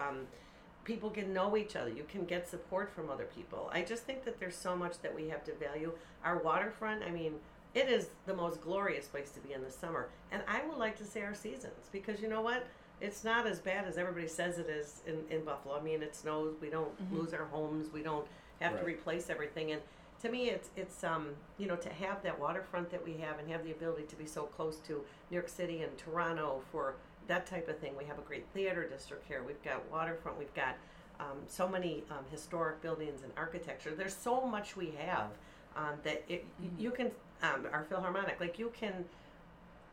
People 0.84 1.10
can 1.10 1.34
know 1.34 1.56
each 1.56 1.76
other. 1.76 1.90
You 1.90 2.06
can 2.10 2.26
get 2.26 2.50
support 2.50 2.92
from 2.92 3.10
other 3.10 3.28
people. 3.36 3.70
I 3.74 3.82
just 3.84 4.04
think 4.04 4.26
that 4.26 4.40
there's 4.40 4.56
so 4.56 4.76
much 4.76 5.00
that 5.02 5.14
we 5.14 5.30
have 5.30 5.44
to 5.46 5.54
value. 5.54 5.92
Our 6.24 6.40
waterfront, 6.40 7.04
I 7.04 7.12
mean, 7.12 7.36
it 7.74 7.88
is 7.88 8.08
the 8.26 8.34
most 8.34 8.62
glorious 8.62 9.08
place 9.08 9.32
to 9.32 9.40
be 9.40 9.54
in 9.54 9.62
the 9.62 9.72
summer. 9.72 10.10
And 10.32 10.42
I 10.48 10.66
would 10.68 10.78
like 10.78 10.98
to 10.98 11.06
say 11.06 11.22
our 11.22 11.36
seasons 11.36 11.90
because 11.92 12.22
you 12.22 12.28
know 12.28 12.42
what? 12.42 12.66
It's 13.00 13.24
not 13.24 13.48
as 13.48 13.60
bad 13.60 13.86
as 13.86 13.98
everybody 13.98 14.28
says 14.28 14.60
it 14.60 14.70
is 14.70 15.02
in, 15.08 15.24
in 15.36 15.44
Buffalo. 15.44 15.78
I 15.78 15.82
mean, 15.82 16.04
it 16.04 16.16
snows. 16.16 16.56
We 16.62 16.70
don't 16.70 16.92
lose 17.12 17.34
our 17.34 17.46
homes. 17.46 17.92
We 17.92 18.04
don't 18.04 18.28
have 18.60 18.80
to 18.80 18.86
replace 18.86 19.30
everything. 19.30 19.72
And 19.72 19.82
to 20.22 20.30
me, 20.30 20.50
it's 20.50 20.70
it's 20.76 21.04
um 21.04 21.30
you 21.58 21.68
know 21.68 21.76
to 21.78 21.90
have 21.90 22.22
that 22.24 22.40
waterfront 22.40 22.92
that 22.92 23.04
we 23.04 23.14
have 23.14 23.40
and 23.40 23.50
have 23.50 23.64
the 23.64 23.72
ability 23.72 24.04
to 24.04 24.16
be 24.16 24.28
so 24.28 24.44
close 24.44 24.78
to 24.88 25.04
New 25.32 25.36
York 25.36 25.50
City 25.50 25.82
and 25.82 25.98
Toronto 25.98 26.62
for 26.72 26.96
that 27.28 27.46
type 27.46 27.68
of 27.68 27.78
thing. 27.80 27.94
We 27.98 28.06
have 28.06 28.18
a 28.18 28.24
great 28.24 28.46
theater 28.54 28.88
district 28.88 29.28
here. 29.28 29.44
We've 29.46 29.62
got 29.64 29.90
waterfront. 29.92 30.38
We've 30.38 30.54
got 30.54 30.76
um, 31.20 31.38
so 31.48 31.68
many 31.68 32.04
um, 32.10 32.26
historic 32.30 32.82
buildings 32.82 33.22
and 33.24 33.32
architecture. 33.38 33.94
There's 33.96 34.16
so 34.16 34.42
much 34.42 34.76
we 34.76 34.94
have 35.06 35.28
um, 35.76 35.94
that 36.04 36.24
it, 36.28 36.46
you 36.78 36.92
can 36.92 37.12
um, 37.44 37.68
our 37.72 37.84
Philharmonic 37.84 38.40
like 38.40 38.60
you 38.60 38.72
can 38.76 39.06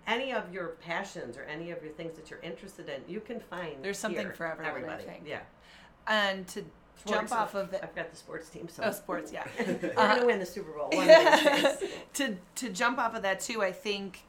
any 0.07 0.33
of 0.33 0.53
your 0.53 0.69
passions 0.81 1.37
or 1.37 1.43
any 1.45 1.71
of 1.71 1.83
your 1.83 1.93
things 1.93 2.17
that 2.17 2.31
you're 2.31 2.41
interested 2.41 2.89
in 2.89 3.03
you 3.07 3.21
can 3.21 3.41
find 3.41 3.77
There's 3.83 3.99
something 3.99 4.21
here, 4.25 4.35
for 4.35 4.47
everyone, 4.47 4.67
I 4.67 4.75
everybody 4.75 5.05
think. 5.05 5.25
yeah 5.27 5.41
And 6.07 6.47
to 6.49 6.65
jump 7.07 7.33
off 7.33 7.55
of 7.55 7.71
the 7.71 7.83
I've 7.83 7.95
got 7.95 8.11
the 8.11 8.17
sports 8.17 8.49
team 8.49 8.69
so 8.69 8.83
oh, 8.85 8.91
sports, 8.91 9.33
yeah. 9.33 9.47
we're 9.67 9.95
gonna 9.95 10.27
win 10.27 10.39
the 10.39 10.47
Super 10.47 10.73
Bowl 10.73 10.91
to 12.15 12.37
to 12.57 12.69
jump 12.71 12.99
off 12.99 13.15
of 13.15 13.23
that 13.23 13.41
too, 13.41 13.63
I 13.63 13.73
think 13.73 14.25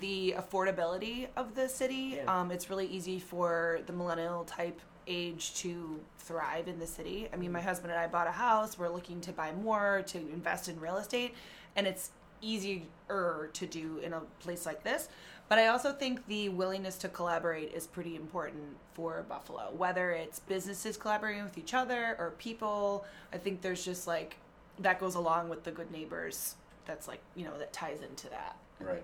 the 0.00 0.34
affordability 0.36 1.28
of 1.36 1.54
the 1.54 1.68
city. 1.68 2.14
Yeah. 2.16 2.40
Um, 2.40 2.50
it's 2.50 2.70
really 2.70 2.86
easy 2.86 3.18
for 3.18 3.80
the 3.86 3.92
millennial 3.92 4.44
type 4.44 4.80
age 5.06 5.54
to 5.54 6.00
thrive 6.18 6.68
in 6.68 6.78
the 6.78 6.86
city. 6.86 7.28
I 7.32 7.36
mean, 7.36 7.52
my 7.52 7.60
husband 7.60 7.92
and 7.92 8.00
I 8.00 8.06
bought 8.06 8.26
a 8.26 8.32
house. 8.32 8.78
We're 8.78 8.88
looking 8.88 9.20
to 9.22 9.32
buy 9.32 9.52
more 9.52 10.02
to 10.06 10.18
invest 10.18 10.68
in 10.68 10.80
real 10.80 10.96
estate, 10.96 11.34
and 11.76 11.86
it's 11.86 12.10
easier 12.40 12.82
to 13.08 13.66
do 13.66 13.98
in 13.98 14.12
a 14.12 14.20
place 14.40 14.66
like 14.66 14.82
this. 14.82 15.08
But 15.48 15.58
I 15.58 15.66
also 15.66 15.92
think 15.92 16.26
the 16.28 16.48
willingness 16.48 16.96
to 16.98 17.08
collaborate 17.08 17.72
is 17.74 17.86
pretty 17.86 18.16
important 18.16 18.76
for 18.94 19.24
Buffalo, 19.28 19.72
whether 19.76 20.12
it's 20.12 20.38
businesses 20.40 20.96
collaborating 20.96 21.44
with 21.44 21.58
each 21.58 21.74
other 21.74 22.16
or 22.18 22.30
people. 22.38 23.04
I 23.32 23.38
think 23.38 23.60
there's 23.60 23.84
just 23.84 24.06
like 24.06 24.36
that 24.78 24.98
goes 24.98 25.14
along 25.14 25.48
with 25.48 25.64
the 25.64 25.70
good 25.70 25.90
neighbors. 25.90 26.54
That's 26.86 27.06
like, 27.06 27.20
you 27.36 27.44
know, 27.44 27.58
that 27.58 27.72
ties 27.72 27.98
into 28.02 28.30
that. 28.30 28.56
Right. 28.80 29.02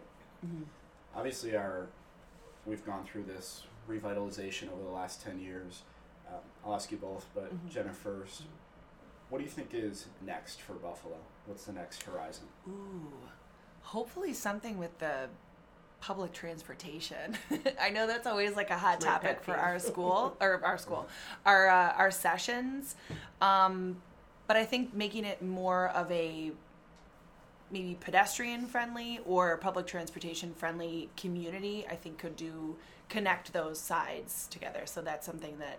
Obviously, 1.19 1.57
our 1.57 1.89
we've 2.65 2.87
gone 2.87 3.05
through 3.05 3.25
this 3.25 3.65
revitalization 3.91 4.73
over 4.73 4.85
the 4.85 4.91
last 4.91 5.21
ten 5.21 5.41
years. 5.41 5.83
Um, 6.29 6.41
I'll 6.65 6.75
ask 6.75 6.93
you 6.93 6.97
both, 6.97 7.27
but 7.35 7.51
Jenna 7.69 7.93
first. 7.93 8.43
What 9.29 9.39
do 9.39 9.45
you 9.45 9.51
think 9.51 9.71
is 9.73 10.07
next 10.25 10.63
for 10.63 10.75
Buffalo? 10.75 11.17
What's 11.47 11.65
the 11.65 11.73
next 11.73 12.05
horizon? 12.05 12.45
Ooh, 12.69 13.13
hopefully 13.83 14.33
something 14.33 14.79
with 14.79 14.97
the 15.01 15.29
public 16.01 16.33
transportation. 16.33 17.37
I 17.81 17.91
know 17.91 18.07
that's 18.07 18.27
always 18.29 18.55
like 18.55 18.71
a 18.71 18.79
hot 18.79 19.03
My 19.03 19.09
topic 19.09 19.43
for 19.43 19.57
our 19.57 19.81
school 19.81 20.37
or 20.41 20.65
our 20.65 20.79
school, 20.79 21.09
our 21.45 21.69
uh, 21.69 21.95
our 21.97 22.13
sessions. 22.13 22.95
Um, 23.41 24.01
but 24.47 24.57
I 24.57 24.65
think 24.65 24.95
making 24.95 25.25
it 25.25 25.43
more 25.43 25.89
of 25.89 26.11
a 26.13 26.53
maybe 27.71 27.97
pedestrian 28.01 28.67
friendly 28.67 29.21
or 29.27 29.57
public 29.59 29.87
transportation 29.87 30.55
friendly 30.55 31.09
community, 31.17 31.87
I 31.91 31.97
think 31.97 32.19
could 32.19 32.37
do 32.37 32.77
connect 33.09 33.53
those 33.53 33.79
sides 33.81 34.47
together. 34.51 34.83
So 34.85 35.01
that's 35.03 35.25
something 35.27 35.59
that 35.59 35.79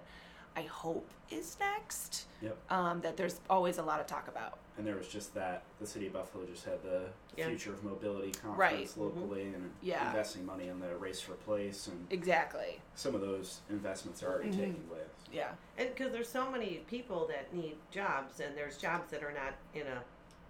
I 0.56 0.62
hope 0.64 1.08
is 1.30 1.58
next. 1.60 2.26
Yep. 2.42 2.58
Um, 2.72 3.02
that 3.02 3.16
there's 3.18 3.40
always 3.50 3.78
a 3.78 3.84
lot 3.84 4.00
of 4.00 4.08
talk 4.08 4.28
about. 4.28 4.58
And 4.78 4.88
there 4.88 4.96
was 4.96 5.08
just 5.08 5.34
that 5.36 5.62
the 5.80 5.86
city 5.86 6.08
of 6.08 6.14
Buffalo 6.14 6.46
just 6.46 6.66
had 6.66 6.82
the 6.84 7.10
Yeah. 7.36 7.48
future 7.48 7.72
of 7.74 7.84
mobility 7.84 8.32
conference 8.32 8.58
Right. 8.58 8.88
Mm-hmm. 8.88 9.02
locally 9.02 9.44
and 9.54 9.72
Yeah. 9.82 10.08
investing 10.10 10.46
money 10.46 10.68
in 10.70 10.80
the 10.80 10.96
race 10.98 11.22
for 11.22 11.34
place 11.34 11.88
and 11.88 12.08
Exactly. 12.12 12.82
some 12.96 13.14
of 13.14 13.22
those 13.22 13.62
investments 13.70 14.24
are 14.24 14.32
already 14.34 14.50
Mhm. 14.50 14.58
taking 14.58 14.84
place. 14.90 15.08
Yeah. 15.32 15.52
And 15.78 15.90
because 15.90 16.12
there's 16.12 16.30
so 16.30 16.50
many 16.50 16.78
people 16.88 17.28
that 17.28 17.54
need 17.54 17.78
jobs, 17.92 18.40
and 18.40 18.58
there's 18.58 18.78
jobs 18.78 19.12
that 19.12 19.24
are 19.24 19.32
not 19.34 19.54
in 19.76 19.86
a 19.86 20.04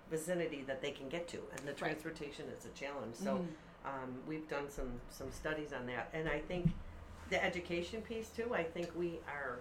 vicinity 0.10 0.64
that 0.68 0.82
they 0.82 0.92
can 0.92 1.08
get 1.10 1.28
to, 1.30 1.40
and 1.58 1.68
the 1.68 1.74
transportation 1.74 2.46
is 2.58 2.66
a 2.66 2.70
challenge. 2.70 3.16
So 3.16 3.38
Mhm. 3.38 3.48
um, 3.86 4.24
we've 4.28 4.48
done 4.50 4.70
some 4.70 5.00
some 5.10 5.32
studies 5.32 5.72
on 5.74 5.86
that, 5.88 6.10
and 6.14 6.28
I 6.28 6.40
think 6.40 6.72
the 7.30 7.44
education 7.44 8.02
piece 8.02 8.30
too. 8.30 8.54
I 8.54 8.64
think 8.64 8.94
we 8.96 9.20
are 9.28 9.60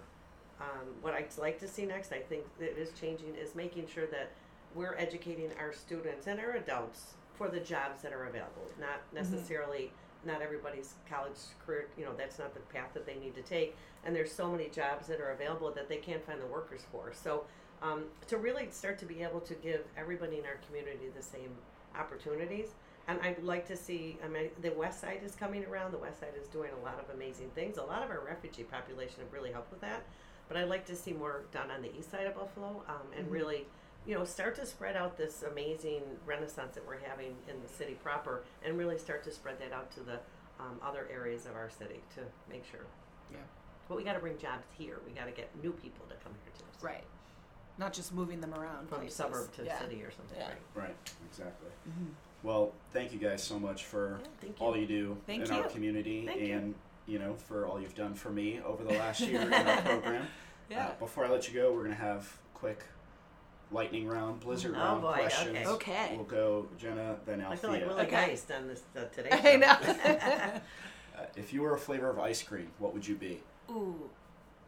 um, 0.59 0.93
what 1.01 1.13
I'd 1.13 1.37
like 1.37 1.57
to 1.59 1.67
see 1.69 1.85
next. 1.85 2.11
I 2.11 2.19
think 2.19 2.43
that 2.57 2.77
is 2.77 2.91
changing 2.99 3.33
is 3.35 3.55
making 3.55 3.87
sure 3.87 4.07
that 4.07 4.31
we're 4.75 4.93
educating 4.97 5.51
our 5.57 5.71
students 5.71 6.27
and 6.27 6.37
our 6.39 6.51
adults 6.51 7.13
for 7.35 7.47
the 7.47 7.61
jobs 7.61 8.01
that 8.01 8.11
are 8.11 8.25
available. 8.25 8.67
Not 8.77 8.99
necessarily 9.13 9.93
not 10.25 10.41
everybody's 10.41 10.95
college 11.09 11.37
career. 11.65 11.87
You 11.97 12.03
know 12.05 12.13
that's 12.17 12.39
not 12.39 12.53
the 12.53 12.59
path 12.59 12.93
that 12.93 13.05
they 13.05 13.15
need 13.15 13.35
to 13.35 13.41
take, 13.41 13.77
and 14.03 14.13
there's 14.15 14.33
so 14.33 14.51
many 14.51 14.67
jobs 14.67 15.07
that 15.07 15.21
are 15.21 15.31
available 15.31 15.71
that 15.71 15.87
they 15.87 15.97
can't 15.97 16.23
find 16.25 16.41
the 16.41 16.47
workers 16.47 16.81
for. 16.91 17.13
So 17.13 17.45
um, 17.81 18.03
to 18.27 18.37
really 18.37 18.67
start 18.71 18.97
to 18.99 19.05
be 19.05 19.23
able 19.23 19.39
to 19.41 19.53
give 19.55 19.81
everybody 19.97 20.37
in 20.37 20.45
our 20.45 20.59
community 20.67 21.09
the 21.15 21.23
same 21.23 21.51
opportunities. 21.97 22.69
And 23.07 23.19
I'd 23.21 23.41
like 23.43 23.65
to 23.67 23.75
see, 23.75 24.17
I 24.23 24.27
mean, 24.27 24.49
the 24.61 24.69
West 24.69 25.01
Side 25.01 25.21
is 25.23 25.33
coming 25.33 25.65
around. 25.65 25.91
The 25.91 25.97
West 25.97 26.19
Side 26.19 26.33
is 26.39 26.47
doing 26.47 26.69
a 26.79 26.85
lot 26.85 26.99
of 26.99 27.15
amazing 27.15 27.49
things. 27.55 27.77
A 27.77 27.83
lot 27.83 28.03
of 28.03 28.11
our 28.11 28.23
refugee 28.23 28.63
population 28.63 29.15
have 29.19 29.33
really 29.33 29.51
helped 29.51 29.71
with 29.71 29.81
that. 29.81 30.03
But 30.47 30.57
I'd 30.57 30.69
like 30.69 30.85
to 30.87 30.95
see 30.95 31.13
more 31.13 31.43
done 31.51 31.71
on 31.71 31.81
the 31.81 31.95
east 31.97 32.11
side 32.11 32.27
of 32.27 32.35
Buffalo 32.35 32.83
um, 32.87 33.07
and 33.17 33.29
really, 33.31 33.65
you 34.05 34.15
know, 34.15 34.25
start 34.25 34.55
to 34.55 34.65
spread 34.65 34.95
out 34.95 35.17
this 35.17 35.43
amazing 35.43 36.01
renaissance 36.25 36.75
that 36.75 36.85
we're 36.85 36.99
having 36.99 37.35
in 37.47 37.61
the 37.61 37.67
city 37.67 37.93
proper 38.03 38.43
and 38.63 38.77
really 38.77 38.97
start 38.97 39.23
to 39.23 39.31
spread 39.31 39.59
that 39.59 39.71
out 39.71 39.91
to 39.91 40.01
the 40.01 40.19
um, 40.59 40.79
other 40.83 41.07
areas 41.11 41.45
of 41.45 41.55
our 41.55 41.69
city 41.69 42.01
to 42.15 42.21
make 42.49 42.63
sure. 42.69 42.85
Yeah. 43.31 43.37
But 43.87 43.97
we 43.97 44.03
got 44.03 44.13
to 44.13 44.19
bring 44.19 44.37
jobs 44.37 44.65
here. 44.77 44.99
We 45.05 45.13
got 45.13 45.25
to 45.25 45.31
get 45.31 45.49
new 45.63 45.71
people 45.71 46.05
to 46.09 46.15
come 46.23 46.33
here 46.43 46.53
too. 46.57 46.65
So 46.79 46.85
Right. 46.85 47.03
Not 47.79 47.93
just 47.93 48.13
moving 48.13 48.41
them 48.41 48.53
around 48.53 48.89
From 48.89 48.99
places. 48.99 49.15
suburb 49.15 49.51
to 49.53 49.63
yeah. 49.63 49.79
city 49.79 50.03
or 50.03 50.11
something, 50.11 50.37
Yeah. 50.37 50.47
right? 50.49 50.57
Right, 50.75 50.95
exactly. 51.29 51.69
Well, 52.43 52.73
thank 52.91 53.13
you 53.13 53.19
guys 53.19 53.41
so 53.41 53.57
much 53.57 53.85
for 53.85 54.19
Yeah, 54.43 54.49
you. 54.49 54.53
all 54.59 54.75
you 54.77 54.85
do 54.85 55.17
Thank 55.25 55.45
in 55.45 55.51
our 55.51 55.63
community 55.63 56.25
Thank 56.25 56.41
and 56.41 56.75
you 57.07 57.17
know 57.19 57.33
for 57.35 57.65
all 57.65 57.81
you've 57.81 57.95
done 57.95 58.13
for 58.13 58.29
me 58.29 58.59
over 58.65 58.83
the 58.83 58.93
last 58.93 59.21
year 59.21 59.41
in 59.41 59.53
our 59.53 59.81
program. 59.81 60.27
Yeah. 60.69 60.87
Uh, 60.87 60.93
before 60.99 61.25
I 61.25 61.29
let 61.29 61.47
you 61.47 61.53
go, 61.59 61.73
we're 61.73 61.83
gonna 61.83 61.95
have 61.95 62.37
quick 62.53 62.83
lightning 63.71 64.07
round, 64.07 64.41
blizzard 64.41 64.73
Oh, 64.75 64.79
round 64.79 65.01
boy, 65.01 65.13
questions. 65.13 65.57
okay. 65.67 65.67
Okay. 65.69 66.13
We'll 66.15 66.25
go 66.25 66.67
Jenna, 66.77 67.17
then 67.25 67.39
Althea. 67.41 67.51
I 67.51 67.55
feel 67.55 67.69
like 67.71 67.81
Althea. 67.83 67.95
Willie 67.95 68.07
Okay. 68.07 68.27
Geist 68.27 68.51
on 68.51 68.67
this 68.67 68.83
uh, 68.97 69.05
today. 69.05 69.29
I 69.31 69.55
know. 69.55 70.61
Uh, 71.19 71.23
if 71.35 71.51
you 71.51 71.61
were 71.61 71.75
a 71.75 71.77
flavor 71.77 72.09
of 72.09 72.17
ice 72.17 72.41
cream, 72.41 72.71
what 72.77 72.93
would 72.93 73.05
you 73.05 73.13
be? 73.13 73.41
Ooh. 73.69 74.09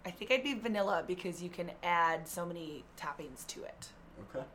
I 0.05 0.11
think 0.11 0.31
I'd 0.31 0.43
be 0.43 0.53
vanilla 0.53 1.03
because 1.05 1.41
you 1.43 1.49
can 1.49 1.71
add 1.83 2.27
so 2.27 2.45
many 2.45 2.83
toppings 2.99 3.45
to 3.47 3.63
it. 3.63 3.89
Okay. 4.33 4.45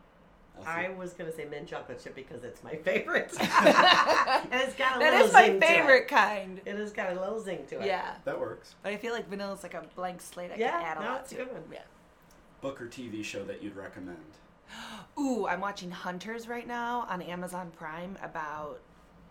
I 0.67 0.89
was 0.89 1.13
gonna 1.13 1.33
say 1.33 1.45
mint 1.45 1.69
chocolate 1.69 2.03
chip 2.03 2.15
because 2.15 2.43
it's 2.43 2.65
my 2.65 2.77
favorite, 2.77 3.31
and 3.41 4.49
it's 4.63 4.75
got 4.75 4.97
a 4.97 4.99
That 5.01 5.13
little 5.13 5.27
is 5.27 5.33
my 5.35 5.47
zing 5.49 5.61
to 5.61 5.67
favorite 5.67 6.03
it. 6.05 6.09
kind. 6.09 6.61
It 6.65 6.77
has 6.77 6.93
got 6.93 7.13
a 7.15 7.21
little 7.21 7.39
zing 7.41 7.67
to 7.69 7.81
it. 7.81 7.87
Yeah. 7.87 8.15
that 8.25 8.41
works. 8.41 8.75
But 8.83 8.93
I 8.93 8.97
feel 8.97 9.13
like 9.13 9.29
vanilla 9.29 9.53
is 9.53 9.63
like 9.63 9.75
a 9.75 9.85
blank 9.95 10.23
slate 10.23 10.51
I 10.53 10.57
Yeah, 10.57 10.71
can 10.71 10.83
add 10.83 10.97
a 10.97 11.01
no, 11.01 11.07
lot 11.09 11.21
it's 11.21 11.31
to. 11.31 11.37
a 11.37 11.45
good 11.45 11.53
one. 11.53 11.63
Yeah. 11.71 11.81
Book 12.63 12.81
or 12.81 12.87
TV 12.87 13.23
show 13.23 13.45
that 13.45 13.63
you'd 13.63 13.77
recommend? 13.77 14.17
Ooh, 15.19 15.47
I'm 15.47 15.61
watching 15.61 15.91
Hunters 15.91 16.49
right 16.49 16.67
now 16.67 17.07
on 17.11 17.21
Amazon 17.21 17.71
Prime 17.77 18.17
about 18.23 18.81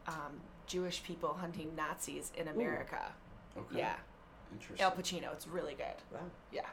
um, 0.08 0.40
Jewish 0.68 1.02
people 1.04 1.34
hunting 1.34 1.72
Nazis 1.76 2.32
in 2.38 2.48
America. 2.50 3.02
Okay. 3.58 3.80
Yeah. 3.80 3.96
Al 4.80 4.92
Pacino. 4.92 5.32
It's 5.34 5.48
really 5.48 5.74
good. 5.74 5.96
Wow. 6.12 6.20
Yeah. 6.52 6.68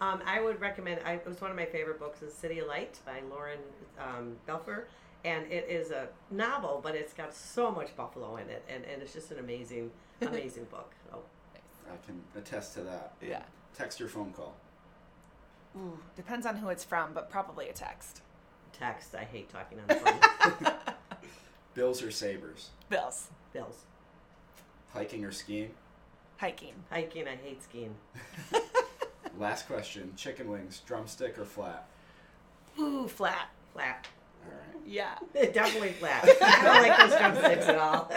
Um, 0.00 0.22
I 0.24 0.40
would 0.40 0.60
recommend. 0.60 1.00
I, 1.04 1.14
it 1.14 1.26
was 1.26 1.40
one 1.40 1.50
of 1.50 1.56
my 1.56 1.66
favorite 1.66 1.98
books. 1.98 2.22
Is 2.22 2.32
City 2.32 2.58
of 2.60 2.68
Light 2.68 2.98
by 3.04 3.20
Lauren 3.30 3.58
um, 3.98 4.36
Belfer, 4.48 4.84
and 5.24 5.46
it 5.52 5.66
is 5.68 5.90
a 5.90 6.08
novel, 6.30 6.80
but 6.82 6.94
it's 6.94 7.12
got 7.12 7.34
so 7.34 7.70
much 7.70 7.94
buffalo 7.96 8.36
in 8.36 8.48
it, 8.48 8.64
and, 8.68 8.84
and 8.84 9.02
it's 9.02 9.12
just 9.12 9.30
an 9.30 9.38
amazing, 9.38 9.90
amazing 10.22 10.64
book. 10.64 10.92
Oh, 11.12 11.18
I 11.86 12.06
can 12.06 12.20
attest 12.34 12.74
to 12.74 12.80
that. 12.82 13.12
Yeah. 13.20 13.42
Text 13.76 14.00
or 14.00 14.08
phone 14.08 14.32
call? 14.32 14.54
Ooh, 15.76 15.98
depends 16.16 16.46
on 16.46 16.56
who 16.56 16.68
it's 16.68 16.82
from, 16.84 17.12
but 17.12 17.30
probably 17.30 17.68
a 17.68 17.72
text. 17.72 18.22
text. 18.72 19.14
I 19.14 19.24
hate 19.24 19.48
talking 19.50 19.78
on 19.80 19.86
the 19.86 19.94
phone. 19.96 20.72
Bills 21.74 22.02
or 22.02 22.10
Sabres? 22.10 22.70
Bills. 22.88 23.28
Bills. 23.52 23.84
Hiking 24.92 25.24
or 25.24 25.30
skiing? 25.30 25.70
Hiking. 26.40 26.72
Hiking. 26.90 27.28
I 27.28 27.36
hate 27.36 27.62
skiing. 27.62 27.94
Last 29.38 29.66
question: 29.66 30.12
Chicken 30.16 30.50
wings, 30.50 30.80
drumstick 30.86 31.38
or 31.38 31.44
flat? 31.44 31.86
Ooh, 32.78 33.06
flat. 33.06 33.50
Flat. 33.74 34.06
All 34.46 34.52
right. 34.52 34.80
Yeah. 34.86 35.16
Definitely 35.34 35.92
flat. 35.92 36.24
I 36.42 36.62
don't 36.64 36.82
like 36.88 36.98
those 37.10 37.18
drumsticks 37.18 37.66
at 37.66 37.76
all. 37.76 38.10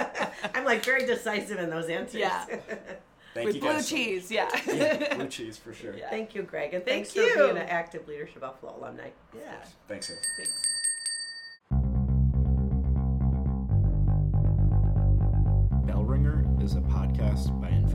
I'm 0.56 0.64
like 0.64 0.86
very 0.86 1.06
decisive 1.06 1.60
in 1.60 1.70
those 1.70 1.90
answers. 1.90 2.22
Yeah. 2.22 2.46
Thank 3.34 3.48
With 3.48 3.56
you 3.56 3.62
blue 3.62 3.74
guys 3.74 3.88
so 3.88 3.96
much. 3.96 4.04
cheese, 4.04 4.32
yeah. 4.32 4.50
Yeah, 4.68 5.16
blue 5.16 5.28
cheese 5.28 5.58
for 5.58 5.74
sure. 5.74 5.98
Yeah. 5.98 6.10
Thank 6.10 6.36
you, 6.36 6.44
Greg, 6.44 6.74
and 6.76 6.86
Thank 6.86 7.08
thanks 7.08 7.16
you. 7.16 7.34
for 7.34 7.46
being 7.48 7.58
an 7.58 7.68
active 7.68 8.08
Leadership 8.08 8.42
Buffalo 8.42 8.78
alumni. 8.78 9.10
Yeah. 9.36 9.56
Thanks. 9.88 10.12
Ed. 10.12 10.18
Thanks. 10.38 10.68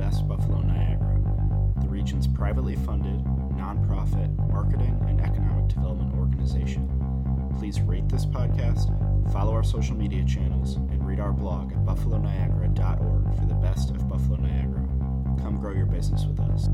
Invest 0.08 0.26
Buffalo 0.26 0.62
Niagara, 0.62 1.20
the 1.82 1.88
region's 1.88 2.26
privately 2.26 2.76
funded, 2.76 3.22
nonprofit 3.58 4.34
marketing 4.50 4.98
and 5.06 5.20
economic 5.20 5.68
development 5.68 6.16
organization. 6.16 6.88
Please 7.58 7.78
rate 7.82 8.08
this 8.08 8.24
podcast, 8.24 8.88
follow 9.30 9.52
our 9.52 9.62
social 9.62 9.94
media 9.94 10.24
channels, 10.24 10.76
and 10.76 11.06
read 11.06 11.20
our 11.20 11.32
blog 11.32 11.72
at 11.72 11.84
buffaloniagara.org 11.84 13.38
for 13.38 13.44
the 13.44 13.54
best 13.56 13.90
of 13.90 14.08
Buffalo 14.08 14.36
Niagara. 14.36 14.80
Come 15.42 15.58
grow 15.60 15.74
your 15.74 15.84
business 15.84 16.24
with 16.24 16.40
us. 16.40 16.70